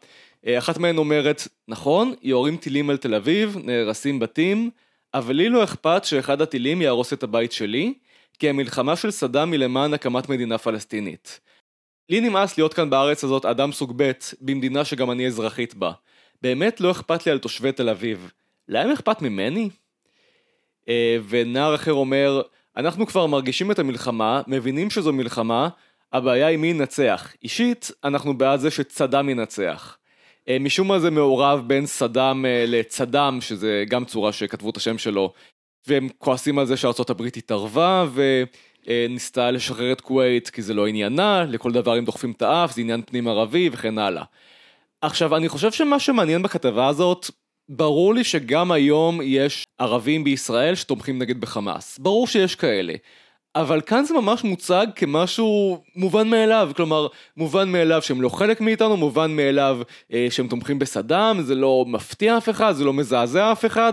[0.46, 4.70] אה, אחת מהן אומרת, נכון, יורים טילים על תל אביב, נהרסים בתים,
[5.14, 7.94] אבל לי לא אכפת שאחד הטילים יהרוס את הבית שלי,
[8.38, 11.40] כי המלחמה של סדאם היא למען הקמת מדינה פלסטינית.
[12.09, 15.92] לי נמאס להיות כאן בארץ הזאת אדם סוג ב' במדינה שגם אני אזרחית בה.
[16.42, 18.31] באמת לא אכפת לי על תושבי תל אביב.
[18.68, 19.71] להם אכפת ממני?
[20.88, 22.42] אה, ונער אחר אומר,
[22.77, 25.68] אנחנו כבר מרגישים את המלחמה, מבינים שזו מלחמה,
[26.12, 27.33] הבעיה היא מי ינצח.
[27.42, 29.99] אישית, אנחנו בעד זה שצד"ם ינצח.
[30.49, 34.99] אה, משום מה זה מעורב בין סדאם אה, לצד"ם, שזה גם צורה שכתבו את השם
[34.99, 35.33] שלו,
[35.87, 38.07] והם כועסים על זה שארצות הברית התערבה,
[38.88, 42.81] וניסתה לשחרר את כווית כי זה לא עניינה, לכל דבר הם דוחפים את האף, זה
[42.81, 44.24] עניין פנים ערבי וכן הלאה.
[45.01, 47.31] עכשיו, אני חושב שמה שמעניין בכתבה הזאת,
[47.68, 51.98] ברור לי שגם היום יש ערבים בישראל שתומכים נגד בחמאס.
[51.98, 52.94] ברור שיש כאלה.
[53.56, 57.06] אבל כאן זה ממש מוצג כמשהו מובן מאליו, כלומר,
[57.37, 59.80] מובן מאליו שהם לא חלק מאיתנו, מובן מאליו
[60.12, 63.92] אה, שהם תומכים בסדאם, זה לא מפתיע אף אחד, זה לא מזעזע אף אחד,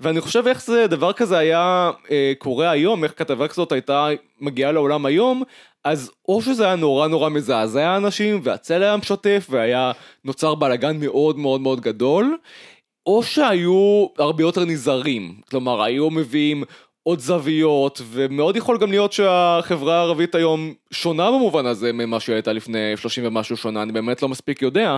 [0.00, 4.08] ואני חושב איך זה, דבר כזה היה אה, קורה היום, איך כתבה כזאת הייתה
[4.40, 5.42] מגיעה לעולם היום,
[5.84, 9.92] אז או שזה היה נורא נורא מזעזע אנשים, והצל היה משתף, והיה
[10.24, 12.36] נוצר בלאגן מאוד מאוד מאוד גדול,
[13.06, 16.64] או שהיו הרבה יותר נזהרים, כלומר היו מביאים
[17.06, 22.52] עוד זוויות, ומאוד יכול גם להיות שהחברה הערבית היום שונה במובן הזה ממה שהיא הייתה
[22.52, 24.96] לפני 30 ומשהו שנה, אני באמת לא מספיק יודע,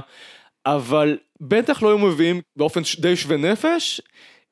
[0.66, 4.00] אבל בטח לא היו מביאים באופן די שווה נפש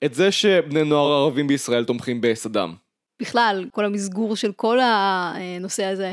[0.04, 2.72] את זה שבני נוער ערבים בישראל תומכים בסדאם.
[3.20, 6.12] בכלל, כל המסגור של כל הנושא הזה.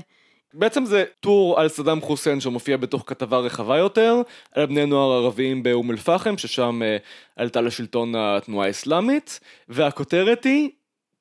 [0.53, 5.63] בעצם זה טור על סדאם חוסיין שמופיע בתוך כתבה רחבה יותר, על בני נוער ערביים
[5.63, 7.01] באום אל פחם, ששם uh,
[7.36, 10.69] עלתה לשלטון התנועה האסלאמית, והכותרת היא,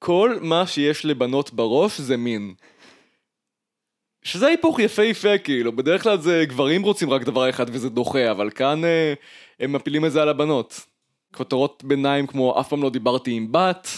[0.05, 2.55] כל מה שיש לבנות בראש זה מין.
[4.23, 8.51] שזה היפוך יפהפה כאילו, בדרך כלל זה גברים רוצים רק דבר אחד וזה דוחה, אבל
[8.51, 9.19] כאן uh,
[9.61, 10.81] הם מפילים את זה על הבנות.
[11.35, 13.89] כותרות ביניים כמו אף פעם לא דיברתי עם בת,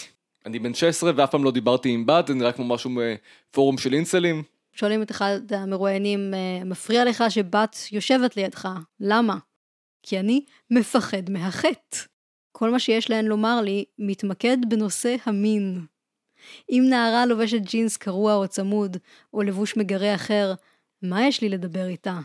[0.45, 3.93] אני בן 16 ואף פעם לא דיברתי עם בת, זה נראה כמו משהו מפורום של
[3.93, 4.43] אינסלים.
[4.73, 6.33] שואלים את אחד המרואיינים,
[6.65, 9.37] מפריע לך שבת יושבת לידך, למה?
[10.03, 11.97] כי אני מפחד מהחטא.
[12.51, 15.85] כל מה שיש להן לומר לי מתמקד בנושא המין.
[16.69, 18.97] אם נערה לובשת ג'ינס קרוע או צמוד,
[19.33, 20.53] או לבוש מגרה אחר,
[21.01, 22.19] מה יש לי לדבר איתה?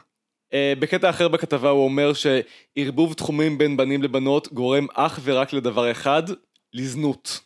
[0.52, 5.90] Uh, בקטע אחר בכתבה הוא אומר שערבוב תחומים בין בנים לבנות גורם אך ורק לדבר
[5.90, 6.22] אחד,
[6.72, 7.40] לזנות.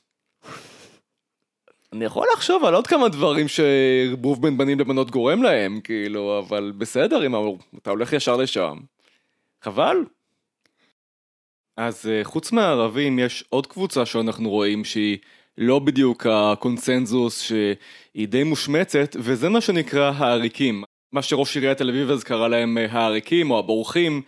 [1.92, 6.72] אני יכול לחשוב על עוד כמה דברים שערבוב בין בנים לבנות גורם להם, כאילו, אבל
[6.78, 7.34] בסדר, אם
[7.78, 8.78] אתה הולך ישר לשם.
[9.62, 9.96] חבל.
[11.76, 15.18] אז אה, חוץ מהערבים יש עוד קבוצה שאנחנו רואים שהיא
[15.58, 20.84] לא בדיוק הקונצנזוס שהיא די מושמצת, וזה מה שנקרא העריקים.
[21.12, 24.22] מה שראש עיריית תל אביב אז קרא להם אה, העריקים או הבורחים,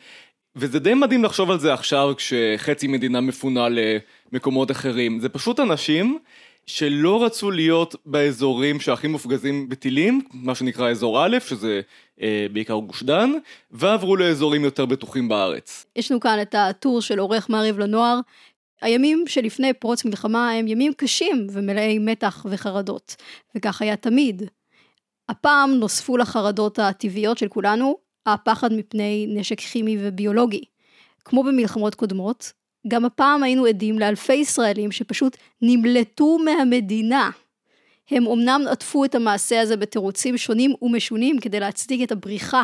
[0.56, 5.20] וזה די מדהים לחשוב על זה עכשיו כשחצי מדינה מפונה למקומות אחרים.
[5.20, 6.18] זה פשוט אנשים
[6.66, 11.80] שלא רצו להיות באזורים שהכי מופגזים בטילים, מה שנקרא אזור א', שזה
[12.22, 13.32] אה, בעיקר גוש דן,
[13.70, 15.86] ועברו לאזורים יותר בטוחים בארץ.
[15.96, 18.20] יש לנו כאן את הטור של עורך מעריב לנוער.
[18.82, 23.16] הימים שלפני פרוץ מלחמה הם ימים קשים ומלאי מתח וחרדות,
[23.54, 24.42] וכך היה תמיד.
[25.28, 27.96] הפעם נוספו לחרדות הטבעיות של כולנו
[28.26, 30.64] הפחד מפני נשק כימי וביולוגי.
[31.24, 32.52] כמו במלחמות קודמות,
[32.88, 37.30] גם הפעם היינו עדים לאלפי ישראלים שפשוט נמלטו מהמדינה.
[38.10, 42.62] הם אמנם עטפו את המעשה הזה בתירוצים שונים ומשונים כדי להצדיק את הבריחה,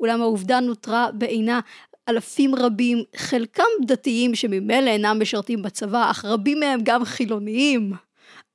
[0.00, 1.60] אולם העובדה נותרה בעינה
[2.10, 7.92] אלפים רבים, חלקם דתיים שממילא אינם משרתים בצבא, אך רבים מהם גם חילוניים.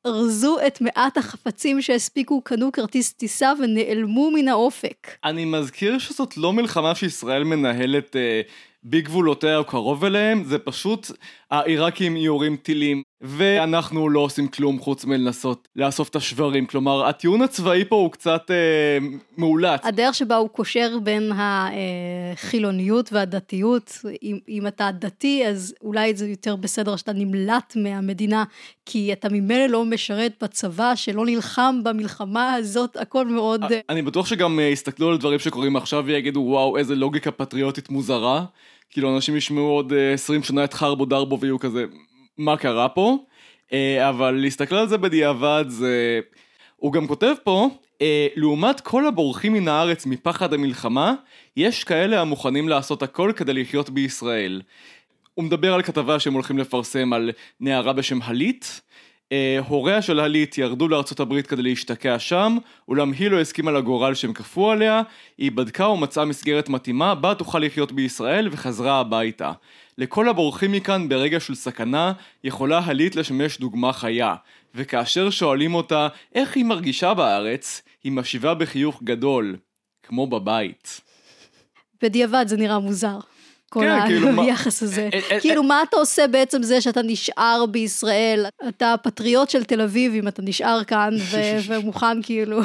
[0.05, 5.07] ארזו את מעט החפצים שהספיקו, קנו כרטיס טיסה ונעלמו מן האופק.
[5.23, 8.41] אני מזכיר שזאת לא מלחמה שישראל מנהלת אה,
[8.83, 11.11] בגבולותיה או קרוב אליהם, זה פשוט
[11.51, 16.65] העיראקים יורים טילים, ואנחנו לא עושים כלום חוץ מלנסות לאסוף את השברים.
[16.65, 19.07] כלומר, הטיעון הצבאי פה הוא קצת אה,
[19.37, 19.81] מאולץ.
[19.83, 26.55] הדרך שבה הוא קושר בין החילוניות והדתיות, אם, אם אתה דתי, אז אולי זה יותר
[26.55, 28.43] בסדר שאתה נמלט מהמדינה,
[28.85, 33.63] כי אתה ממילא לא משרת בצבא שלא נלחם במלחמה הזאת, הכל מאוד...
[33.63, 37.89] אה, אני בטוח שגם אה, יסתכלו על דברים שקורים עכשיו ויגידו, וואו, איזה לוגיקה פטריוטית
[37.89, 38.45] מוזרה.
[38.89, 41.85] כאילו אנשים ישמעו עוד 20 אה, שנה את חרבו דרבו ויהיו כזה,
[42.37, 43.17] מה קרה פה?
[43.73, 46.19] אה, אבל להסתכל על זה בדיעבד זה...
[46.75, 47.69] הוא גם כותב פה,
[48.01, 51.13] אה, לעומת כל הבורחים מן הארץ מפחד המלחמה,
[51.57, 54.61] יש כאלה המוכנים לעשות הכל כדי לחיות בישראל.
[55.33, 58.81] הוא מדבר על כתבה שהם הולכים לפרסם על נערה בשם הלית,
[59.31, 62.57] אה, הוריה של הלית ירדו לארצות הברית כדי להשתקע שם,
[62.87, 65.01] אולם היא לא הסכימה לגורל שהם כפו עליה,
[65.37, 69.51] היא בדקה ומצאה מסגרת מתאימה בה תוכל לחיות בישראל וחזרה הביתה.
[69.97, 74.35] לכל הבורחים מכאן ברגע של סכנה, יכולה הלית לשמש דוגמה חיה,
[74.75, 79.55] וכאשר שואלים אותה איך היא מרגישה בארץ, היא משיבה בחיוך גדול,
[80.03, 81.01] כמו בבית.
[82.01, 83.19] בדיעבד זה נראה מוזר.
[83.69, 85.09] כל כן, כאילו, היחס הזה.
[85.13, 88.45] אה, אה, כאילו, מה אתה עושה בעצם זה שאתה נשאר בישראל?
[88.67, 91.13] אתה פטריוט של תל אביב אם אתה נשאר כאן
[91.67, 92.61] ומוכן כאילו...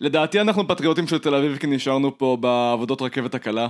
[0.00, 3.68] לדעתי אנחנו פטריוטים של תל אביב כי נשארנו פה בעבודות רכבת הקלה.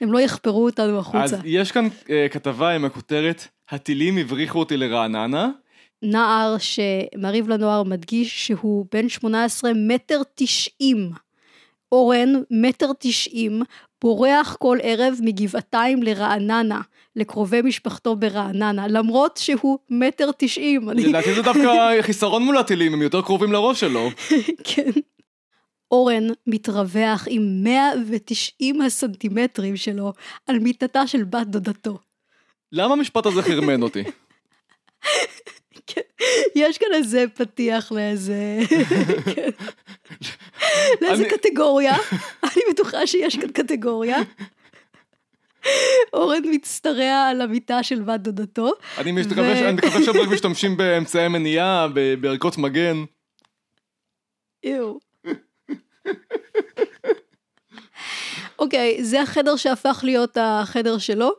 [0.00, 1.18] הם לא יחפרו אותנו החוצה.
[1.18, 5.48] אז יש כאן uh, כתבה עם הכותרת, הטילים הבריחו אותי לרעננה.
[6.02, 11.10] נער שמעריב לנוער מדגיש שהוא בן 18 מטר 90.
[11.92, 13.62] אורן, מטר 90,
[14.02, 16.80] בורח כל ערב מגבעתיים לרעננה,
[17.16, 20.88] לקרובי משפחתו ברעננה, למרות שהוא מטר תשעים.
[20.88, 24.10] לדעתי זה דווקא חיסרון מול הטילים, הם יותר קרובים לראש שלו.
[24.64, 24.90] כן.
[25.94, 30.12] אורן מתרווח עם 190 הסנטימטרים שלו
[30.46, 31.98] על מיטתה של בת דודתו.
[32.72, 34.02] למה המשפט הזה חרמן אותי?
[35.86, 36.00] כן,
[36.54, 38.58] יש כאן איזה פתיח לאיזה...
[41.00, 41.94] לאיזה קטגוריה,
[42.44, 44.18] אני בטוחה שיש כאן קטגוריה.
[46.12, 48.72] אורן מצטרע על המיטה של בת דודתו.
[48.98, 49.76] אני מקווה שהם
[50.22, 51.88] רק משתמשים באמצעי מניעה,
[52.20, 53.04] בערכות מגן.
[54.64, 55.03] יואו.
[58.58, 61.30] אוקיי, זה החדר שהפך להיות החדר שלו.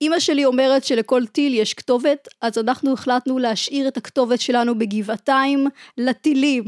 [0.00, 5.66] אימא שלי אומרת שלכל טיל יש כתובת, אז אנחנו החלטנו להשאיר את הכתובת שלנו בגבעתיים
[5.98, 6.64] לטילים.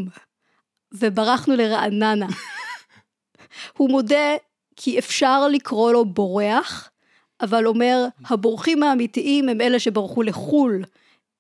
[0.93, 2.27] וברחנו לרעננה.
[3.77, 4.37] הוא מודה
[4.77, 6.91] כי אפשר לקרוא לו בורח,
[7.41, 10.85] אבל אומר, הבורחים האמיתיים הם אלה שברחו לחו"ל,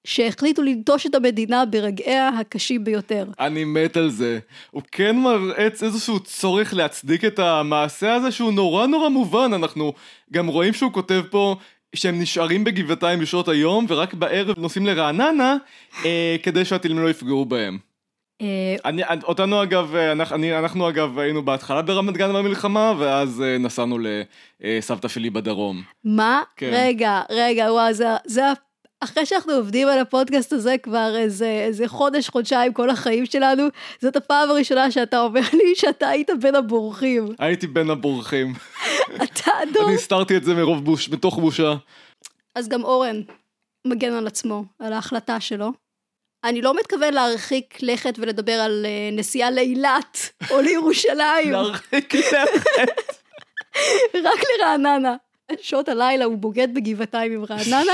[0.04, 3.26] שהחליטו לנטוש את המדינה ברגעיה הקשים ביותר.
[3.40, 4.38] אני מת על זה.
[4.70, 9.50] הוא כן מראה איזשהו צורך להצדיק את המעשה הזה שהוא נורא נורא מובן.
[9.54, 9.92] אנחנו
[10.32, 11.56] גם רואים שהוא כותב פה
[11.94, 15.56] שהם נשארים בגבעתיים בשעות היום ורק בערב נוסעים לרעננה
[16.04, 17.78] אה, כדי שהטילים לא יפגעו בהם.
[18.42, 23.58] אה, אני, אותנו אגב, אה, אני, אנחנו אגב היינו בהתחלה ברמת גן במלחמה ואז אה,
[23.58, 23.98] נסענו
[24.60, 25.82] לסבתא שלי בדרום.
[26.04, 26.42] מה?
[26.56, 26.70] כן.
[26.72, 28.42] רגע, רגע, וואו, זה, זה
[29.04, 33.62] אחרי שאנחנו עובדים על הפודקאסט הזה כבר איזה, איזה חודש, חודשיים, כל החיים שלנו,
[34.00, 37.28] זאת הפעם הראשונה שאתה אומר לי שאתה היית בין הבורחים.
[37.38, 38.54] הייתי בין הבורחים.
[39.24, 39.86] אתה אדום.
[39.86, 41.74] אני הסתרתי את זה מרוב בוש, מתוך בושה.
[42.54, 43.20] אז גם אורן
[43.86, 45.72] מגן על עצמו, על ההחלטה שלו.
[46.44, 50.18] אני לא מתכוון להרחיק לכת ולדבר על אה, נסיעה לאילת
[50.50, 52.48] או לירושלים, להרחיק לכת.
[54.14, 55.16] רק לרעננה.
[55.60, 57.92] שעות הלילה הוא בוגד בגבעתיים עם רעננה,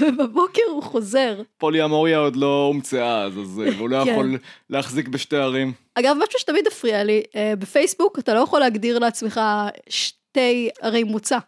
[0.00, 1.42] ובבוקר הוא חוזר.
[1.58, 4.10] פוליאמוריה עוד לא הומצאה אז, אז אה, הוא לא כן.
[4.10, 4.38] יכול
[4.70, 5.72] להחזיק בשתי ערים.
[5.94, 9.40] אגב, משהו שתמיד הפריע לי, אה, בפייסבוק אתה לא יכול להגדיר לעצמך
[9.88, 11.38] שתי ערי מוצא.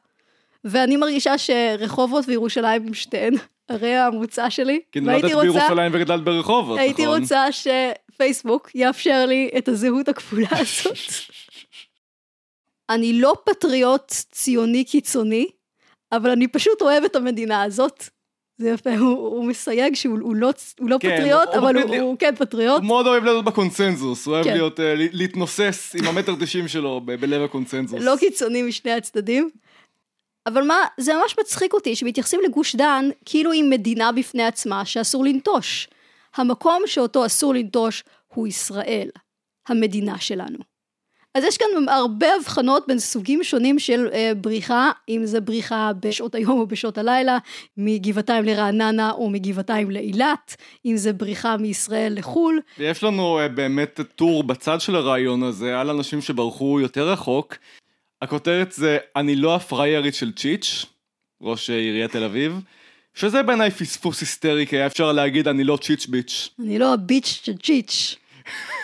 [0.64, 3.34] ואני מרגישה שרחובות וירושלים הם שתיהן
[3.68, 4.80] ערי המוצא שלי.
[4.92, 7.20] כי נולדת בירושלים וגדלת ברחובות, הייתי נכון?
[7.20, 10.96] רוצה שפייסבוק יאפשר לי את הזהות הכפולה הזאת.
[12.90, 15.46] אני לא פטריוט ציוני קיצוני,
[16.12, 18.04] אבל אני פשוט אוהב את המדינה הזאת.
[18.58, 21.90] זה יפה, הוא, הוא מסייג שהוא הוא לא, הוא לא כן, פטריוט, הוא אבל הוא,
[21.90, 22.78] לי- הוא כן פטריוט.
[22.80, 24.52] הוא מאוד אוהב להיות בקונצנזוס, הוא אוהב כן.
[24.52, 28.02] להיות, ל- להתנוסס עם המטר תשעים שלו ב- בלב הקונצנזוס.
[28.02, 29.50] לא קיצוני משני הצדדים.
[30.46, 35.24] אבל מה, זה ממש מצחיק אותי שמתייחסים לגוש דן כאילו היא מדינה בפני עצמה שאסור
[35.24, 35.88] לנטוש.
[36.36, 38.04] המקום שאותו אסור לנטוש
[38.34, 39.08] הוא ישראל,
[39.68, 40.58] המדינה שלנו.
[41.34, 46.34] אז יש כאן הרבה הבחנות בין סוגים שונים של אה, בריחה, אם זה בריחה בשעות
[46.34, 47.38] היום או בשעות הלילה,
[47.76, 50.56] מגבעתיים לרעננה או מגבעתיים לאילת,
[50.86, 55.90] אם זה בריחה מישראל לחו"ל, ויש לנו אה, באמת טור בצד של הרעיון הזה על
[55.90, 57.56] אנשים שברחו יותר רחוק.
[58.22, 60.86] הכותרת זה אני לא הפריירית של צ'יץ',
[61.42, 62.60] ראש אה, עיריית תל אביב,
[63.14, 66.48] שזה בעיניי פספוס היסטרי, כי היה אפשר להגיד אני לא צ'יץ' ביץ'.
[66.58, 68.16] אני לא הביץ' של צ'יץ'.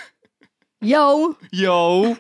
[0.83, 1.29] יואו.
[1.53, 2.15] יואו.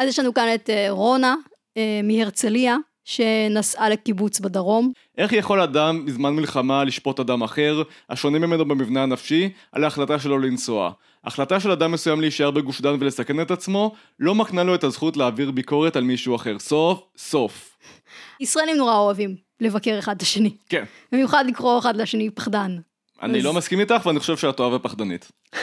[0.00, 1.34] אז יש לנו כאן את אה, רונה
[1.76, 4.92] אה, מהרצליה, שנסעה לקיבוץ בדרום.
[5.18, 10.38] איך יכול אדם בזמן מלחמה לשפוט אדם אחר, השונה ממנו במבנה הנפשי, על ההחלטה שלו
[10.38, 10.90] לנסוע?
[11.24, 15.16] החלטה של אדם מסוים להישאר בגוש דן ולסכן את עצמו, לא מקנה לו את הזכות
[15.16, 16.58] להעביר ביקורת על מישהו אחר.
[16.58, 17.76] סוף, סוף.
[18.40, 20.56] ישראלים נורא אוהבים לבקר אחד את השני.
[20.68, 20.84] כן.
[21.12, 22.76] במיוחד לקרוא אחד לשני פחדן.
[23.22, 25.28] אני אז- לא מסכים איתך ואני חושב שאת טועה ופחדנית.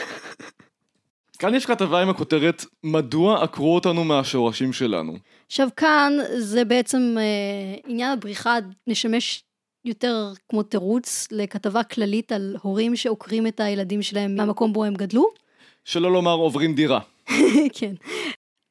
[1.38, 5.16] כאן יש כתבה עם הכותרת מדוע עקרו אותנו מהשורשים שלנו.
[5.46, 9.44] עכשיו כאן זה בעצם אה, עניין הבריחה נשמש
[9.84, 15.26] יותר כמו תירוץ לכתבה כללית על הורים שעוקרים את הילדים שלהם מהמקום בו הם גדלו.
[15.84, 17.00] שלא לומר עוברים דירה.
[17.78, 17.94] כן.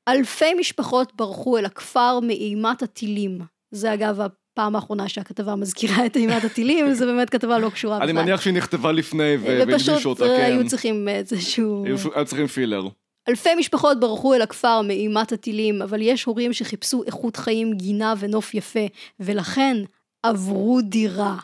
[0.07, 3.39] אלפי משפחות ברחו אל הכפר מאימת הטילים.
[3.71, 4.21] זה אגב
[4.57, 8.23] הפעם האחרונה שהכתבה מזכירה את אימת הטילים, זה באמת כתבה לא קשורה אני בכלל.
[8.23, 10.43] מניח שהיא נכתבה לפני ו- והלבישו ופשוט אותה, אה, כן.
[10.43, 11.85] היו צריכים איזשהו...
[11.85, 12.87] היו היו צריכים פילר.
[13.29, 18.53] אלפי משפחות ברחו אל הכפר מאימת הטילים, אבל יש הורים שחיפשו איכות חיים, גינה ונוף
[18.53, 18.85] יפה,
[19.19, 19.77] ולכן
[20.23, 21.37] עברו דירה.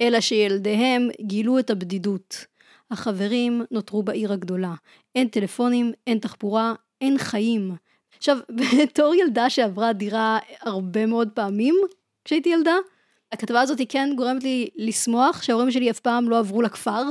[0.00, 2.44] אלא שילדיהם גילו את הבדידות.
[2.90, 4.74] החברים נותרו בעיר הגדולה.
[5.14, 7.72] אין טלפונים, אין תחבורה, אין חיים.
[8.16, 8.38] עכשיו,
[8.82, 11.74] בתור ילדה שעברה דירה הרבה מאוד פעמים,
[12.30, 12.74] כשהייתי ילדה,
[13.32, 17.02] הכתבה הזאת כן גורמת לי לשמוח שההורים שלי אף פעם לא עברו לכפר.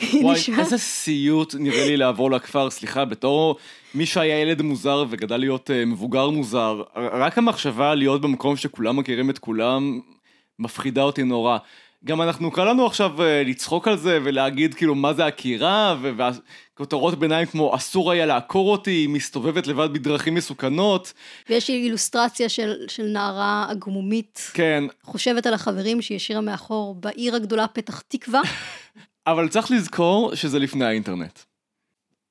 [0.22, 3.56] וואי, איזה סיוט נראה לי לעבור לכפר, סליחה, בתור
[3.94, 9.30] מי שהיה ילד מוזר וגדל להיות uh, מבוגר מוזר, רק המחשבה להיות במקום שכולם מכירים
[9.30, 10.00] את כולם,
[10.58, 11.58] מפחידה אותי נורא.
[12.06, 17.18] גם אנחנו קל לנו עכשיו uh, לצחוק על זה ולהגיד כאילו מה זה עקירה, וכותרות
[17.18, 21.12] ביניים כמו אסור היה לעקור אותי, היא מסתובבת לבד בדרכים מסוכנות,
[21.48, 27.34] ויש לי אילוסטרציה של, של נערה עגמומית, כן, חושבת על החברים שהיא השאירה מאחור בעיר
[27.34, 28.40] הגדולה פתח תקווה.
[29.26, 31.38] אבל צריך לזכור שזה לפני האינטרנט.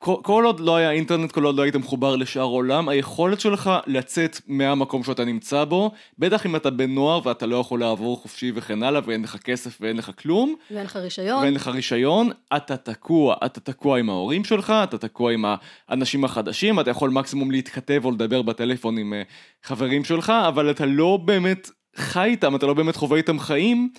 [0.05, 4.41] כל, עוד לא היה אינטרנט, כל עוד לא היית מחובר לשאר עולם, היכולת שלך לצאת
[4.47, 8.83] מהמקום שאתה נמצא בו, בטח אם אתה בן נוער ואתה לא יכול לעבור חופשי וכן
[8.83, 11.41] הלאה, ואין לך כסף ואין לך כלום, ואין לך רישיון.
[11.43, 15.45] ואין לך רישיון, אתה תקוע, אתה תקוע עם ההורים שלך, אתה תקוע עם
[15.89, 19.21] האנשים החדשים, אתה יכול מקסימום להתכתב או לדבר בטלפון עם אה,
[19.63, 23.89] חברים שלך, אבל אתה לא באמת חי איתם, אתה לא באמת חווה איתם חיים,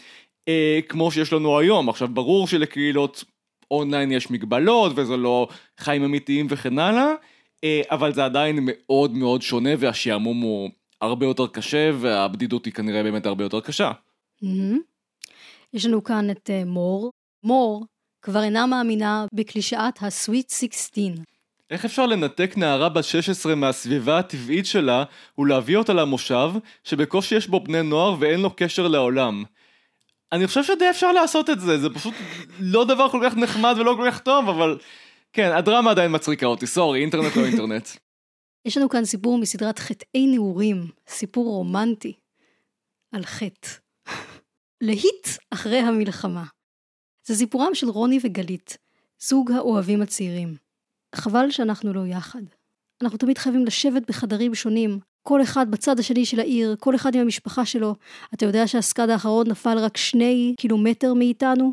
[0.49, 1.89] אה, כמו שיש לנו היום.
[1.89, 3.25] עכשיו, ברור שלקהילות
[3.71, 5.49] אונליין יש מגבלות, וזה לא
[5.79, 7.13] חיים אמיתיים וכן הלאה,
[7.65, 13.03] אה, אבל זה עדיין מאוד מאוד שונה, והשעמום הוא הרבה יותר קשה, והבדידות היא כנראה
[13.03, 13.93] באמת הרבה יותר קשה.
[14.43, 14.79] מהמם.
[15.73, 17.11] יש לנו כאן את uh, מור.
[17.43, 17.85] מור
[18.23, 21.05] כבר אינה מאמינה בקלישאת ה-sweet 16.
[21.71, 25.05] איך אפשר לנתק נערה בת 16 מהסביבה הטבעית שלה
[25.39, 26.51] ולהביא אותה למושב
[26.85, 29.45] שבקושי יש בו בני נוער ואין לו קשר לעולם?
[30.33, 32.15] אני חושב שדי אפשר לעשות את זה, זה פשוט
[32.61, 34.79] לא דבר כל כך נחמד ולא כל כך טוב, אבל
[35.33, 37.89] כן, הדרמה עדיין מצחיקה אותי, סורי, אינטרנט לא אינטרנט.
[38.67, 42.13] יש לנו כאן סיפור מסדרת חטאי נעורים, סיפור רומנטי
[43.13, 43.69] על חטא.
[44.87, 46.45] להיט אחרי המלחמה.
[47.27, 48.77] זה סיפורם של רוני וגלית,
[49.19, 50.57] זוג האוהבים הצעירים.
[51.15, 52.43] חבל שאנחנו לא יחד.
[53.03, 54.99] אנחנו תמיד חייבים לשבת בחדרים שונים,
[55.29, 57.95] כל אחד בצד השני של העיר, כל אחד עם המשפחה שלו.
[58.35, 61.73] אתה יודע שהסקאד האחרון נפל רק שני קילומטר מאיתנו?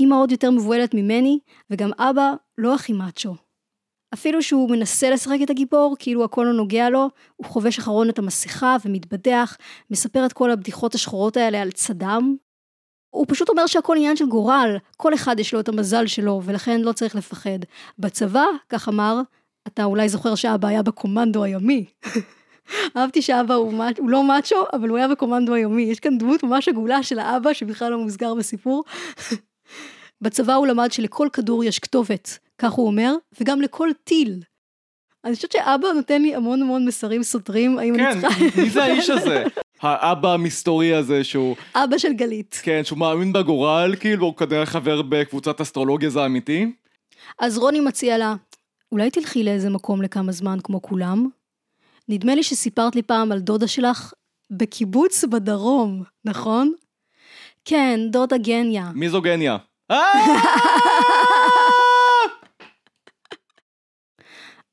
[0.00, 1.38] אמא עוד יותר מבוהלת ממני,
[1.70, 3.34] וגם אבא לא הכי מאצ'ו.
[4.14, 8.18] אפילו שהוא מנסה לשחק את הגיבור, כאילו הכל לא נוגע לו, הוא חובש אחרון את
[8.18, 9.56] המסכה ומתבדח,
[9.90, 12.36] מספר את כל הבדיחות השחורות האלה על צד"ם.
[13.10, 16.80] הוא פשוט אומר שהכל עניין של גורל, כל אחד יש לו את המזל שלו, ולכן
[16.80, 17.58] לא צריך לפחד.
[17.98, 19.20] בצבא, כך אמר,
[19.66, 21.84] אתה אולי זוכר שאבא היה בקומנדו הימי.
[22.96, 25.82] אהבתי שאבא הוא, הוא לא מאצ'ו, אבל הוא היה בקומנדו היומי.
[25.82, 28.84] יש כאן דמות ממש עגולה של האבא, שבכלל לא מוסגר בסיפור.
[30.22, 34.42] בצבא הוא למד שלכל כדור יש כתובת, כך הוא אומר, וגם לכל טיל.
[35.24, 38.38] אני חושבת שאבא נותן לי המון המון מסרים סותרים, האם כן, אני צריכה...
[38.38, 39.44] כן, מי זה האיש הזה?
[39.80, 41.56] האבא המסתורי הזה שהוא...
[41.74, 42.60] אבא של גלית.
[42.62, 46.72] כן, שהוא מאמין בגורל, כאילו, הוא כנראה חבר בקבוצת אסטרולוגיה זה אמיתי.
[47.38, 48.34] אז רוני מציע לה,
[48.92, 51.28] אולי תלכי לאיזה מקום לכמה זמן כמו כולם?
[52.08, 54.12] נדמה לי שסיפרת לי פעם על דודה שלך
[54.50, 56.72] בקיבוץ בדרום, נכון?
[57.64, 58.90] כן, דודה גניה.
[58.94, 59.56] מי זו גניה?
[59.90, 59.96] אה!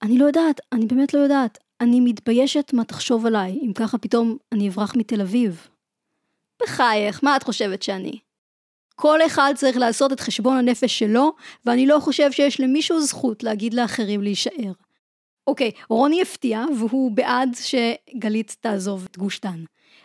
[0.04, 1.58] אני לא יודעת, אני באמת לא יודעת.
[1.82, 5.68] אני מתביישת מה תחשוב עליי, אם ככה פתאום אני אברח מתל אביב.
[6.64, 8.20] בחייך, מה את חושבת שאני?
[8.96, 13.74] כל אחד צריך לעשות את חשבון הנפש שלו, ואני לא חושב שיש למישהו זכות להגיד
[13.74, 14.72] לאחרים להישאר.
[15.48, 19.64] אוקיי, רוני הפתיע, והוא בעד שגלית תעזוב את גוש דן.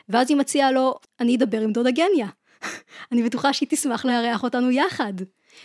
[0.09, 2.26] ואז היא מציעה לו, אני אדבר עם דודה גניה.
[3.12, 5.12] אני בטוחה שהיא תשמח לארח אותנו יחד.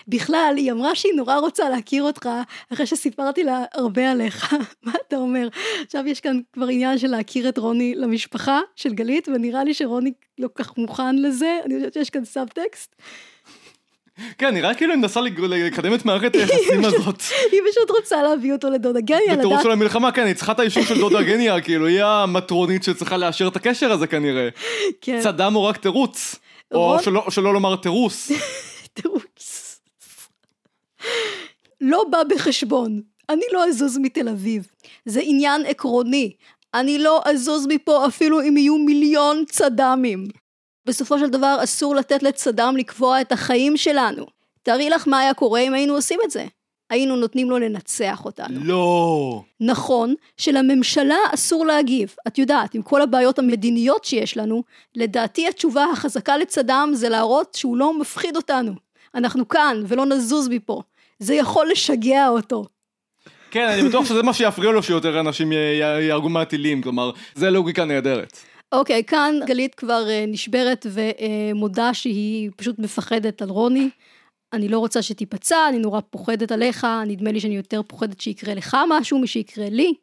[0.08, 2.30] בכלל, היא אמרה שהיא נורא רוצה להכיר אותך,
[2.74, 4.56] אחרי שסיפרתי לה הרבה עליך.
[4.86, 5.48] מה אתה אומר?
[5.86, 10.14] עכשיו יש כאן כבר עניין של להכיר את רוני למשפחה של גלית, ונראה לי שרוני
[10.38, 12.96] לא כך מוכן לזה, אני חושבת שיש כאן סאבטקסט.
[14.38, 17.22] כן, נראה כאילו היא מנסה לקדם את מערכת היחסים הזאת.
[17.52, 20.84] היא פשוט רוצה להביא אותו לדודה גניה, בתירוץ של המלחמה, כן, היא צריכה את האישור
[20.84, 24.50] של דודה גניה, כאילו, היא המטרונית שצריכה לאשר את הקשר הזה כנראה.
[25.02, 25.20] כן.
[25.24, 26.36] צדם הוא רק תירוץ.
[26.72, 26.98] או
[27.30, 28.32] שלא לומר תירוס.
[29.02, 29.80] תירוץ.
[31.82, 33.02] לא בא בחשבון.
[33.30, 34.68] אני לא אזוז מתל אביב.
[35.06, 36.32] זה עניין עקרוני.
[36.74, 40.28] אני לא אזוז מפה אפילו אם יהיו מיליון צד"מים.
[40.86, 44.26] בסופו של דבר אסור לתת לצד"ם לקבוע את החיים שלנו.
[44.64, 46.46] תארי לך מה היה קורה אם היינו עושים את זה.
[46.90, 48.60] היינו נותנים לו לנצח אותנו.
[48.64, 49.42] לא.
[49.60, 52.16] נכון שלממשלה אסור להגיב.
[52.28, 54.64] את יודעת, עם כל הבעיות המדיניות שיש לנו,
[54.96, 58.74] לדעתי התשובה החזקה לצד"ם זה להראות שהוא לא מפחיד אותנו.
[59.16, 60.82] אנחנו כאן ולא נזוז מפה.
[61.20, 62.66] זה יכול לשגע אותו.
[63.52, 65.52] כן, אני בטוח שזה מה שיפריע לו שיותר אנשים
[66.02, 68.38] יהרגו מהטילים, כלומר, זה לוגיקה נהדרת.
[68.80, 73.90] אוקיי, okay, כאן גלית כבר uh, נשברת ומודה שהיא פשוט מפחדת על רוני.
[74.54, 78.78] אני לא רוצה שתיפצע, אני נורא פוחדת עליך, נדמה לי שאני יותר פוחדת שיקרה לך
[78.90, 79.94] משהו משיקרה לי,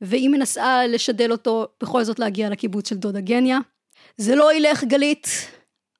[0.00, 3.58] והיא מנסה לשדל אותו בכל זאת להגיע לקיבוץ של דודה גניה.
[4.16, 5.28] זה לא ילך גלית,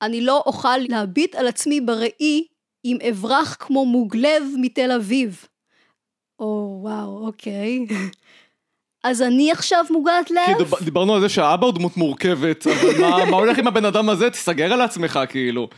[0.01, 2.47] אני לא אוכל להביט על עצמי בראי
[2.85, 5.45] אם אברח כמו מוגלב מתל אביב.
[6.39, 7.85] או וואו, אוקיי.
[9.03, 10.75] אז אני עכשיו מוגעת לב?
[10.77, 14.09] כי דיברנו על זה שהאבא הוא דמות מורכבת, אבל מה, מה הולך עם הבן אדם
[14.09, 14.29] הזה?
[14.29, 15.69] תסגר על עצמך כאילו.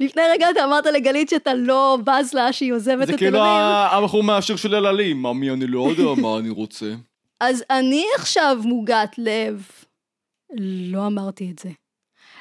[0.00, 3.18] לפני רגע אתה אמרת לגלית שאתה לא בז לה שהיא עוזבת את תל אביב.
[3.18, 6.86] זה כאילו הבחור מהשיר של אלעלי, ממי אני לא יודע מה אני רוצה.
[7.40, 9.66] אז אני עכשיו מוגת לב.
[10.60, 11.68] לא אמרתי את זה.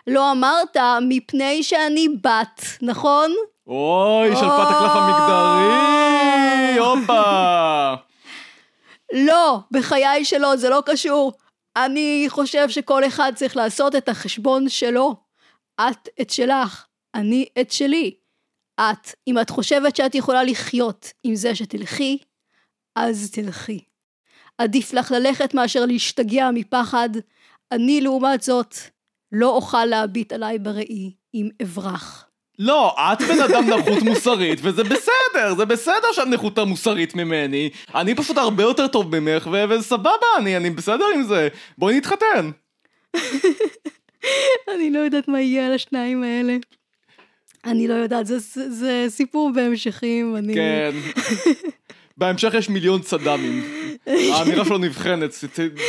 [0.08, 0.78] לא אמרת
[1.10, 3.32] מפני שאני בת, נכון?
[3.68, 7.94] אוי, שלפת הקלף המגדרי, הופה.
[9.14, 11.34] לא, בחיי שלא, זה לא קשור.
[11.78, 15.16] אני חושב שכל אחד צריך לעשות את החשבון שלו.
[15.82, 16.86] את את שלך,
[17.16, 18.16] אני את שלי.
[18.80, 22.18] את, אם את חושבת שאת יכולה לחיות עם זה שתלכי,
[22.96, 23.80] אז תלכי.
[24.58, 27.10] עדיף לך ללכת מאשר להשתגע מפחד.
[27.72, 28.76] אני לעומת זאת
[29.32, 32.31] לא אוכל להביט עליי בראי אם אברח.
[32.64, 37.70] לא, את בן אדם נחות מוסרית, וזה בסדר, זה בסדר שאת נחותה מוסרית ממני.
[37.96, 41.48] אני פשוט הרבה יותר טוב ממך, וסבבה, אני, אני בסדר עם זה.
[41.78, 42.52] בואי נתחתן.
[44.76, 46.58] אני לא יודעת מה יהיה על השניים האלה.
[47.66, 50.54] אני לא יודעת, זה, זה, זה סיפור בהמשכים, אני...
[50.54, 50.92] כן.
[52.22, 53.64] בהמשך יש מיליון צד"מים.
[54.34, 55.30] האמירה שלו נבחנת,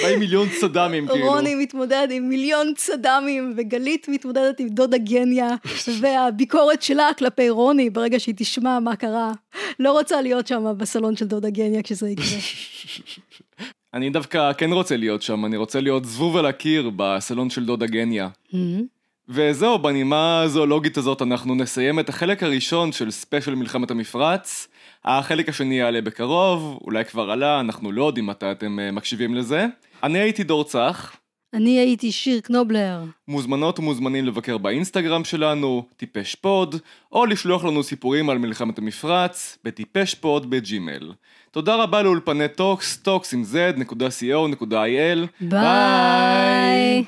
[0.03, 1.27] באים מיליון צד"מים כאילו.
[1.27, 5.49] רוני מתמודד עם מיליון צד"מים, וגלית מתמודדת עם דודה גניה,
[6.01, 9.33] והביקורת שלה כלפי רוני, ברגע שהיא תשמע מה קרה.
[9.81, 12.27] לא רוצה להיות שם בסלון של דודה גניה כשזה יקרה.
[13.95, 17.87] אני דווקא כן רוצה להיות שם, אני רוצה להיות זבוב על הקיר בסלון של דודה
[17.87, 18.29] גניה.
[18.53, 18.83] Mm-hmm.
[19.29, 24.69] וזהו, בנימה הזואולוגית הזאת אנחנו נסיים את החלק הראשון של special מלחמת המפרץ.
[25.05, 29.67] החלק השני יעלה בקרוב, אולי כבר עלה, אנחנו לא יודעים מתי אתם אה, מקשיבים לזה.
[30.03, 31.17] אני הייתי דור צח.
[31.55, 33.01] אני הייתי שיר קנובלר.
[33.29, 36.77] מוזמנות ומוזמנים לבקר באינסטגרם שלנו, טיפש פוד,
[37.13, 41.13] או לשלוח לנו סיפורים על מלחמת המפרץ, בטיפש פוד בג'ימל.
[41.51, 45.27] תודה רבה לאולפני טוקס, טוקס עם z.co.il.
[45.41, 47.05] ביי.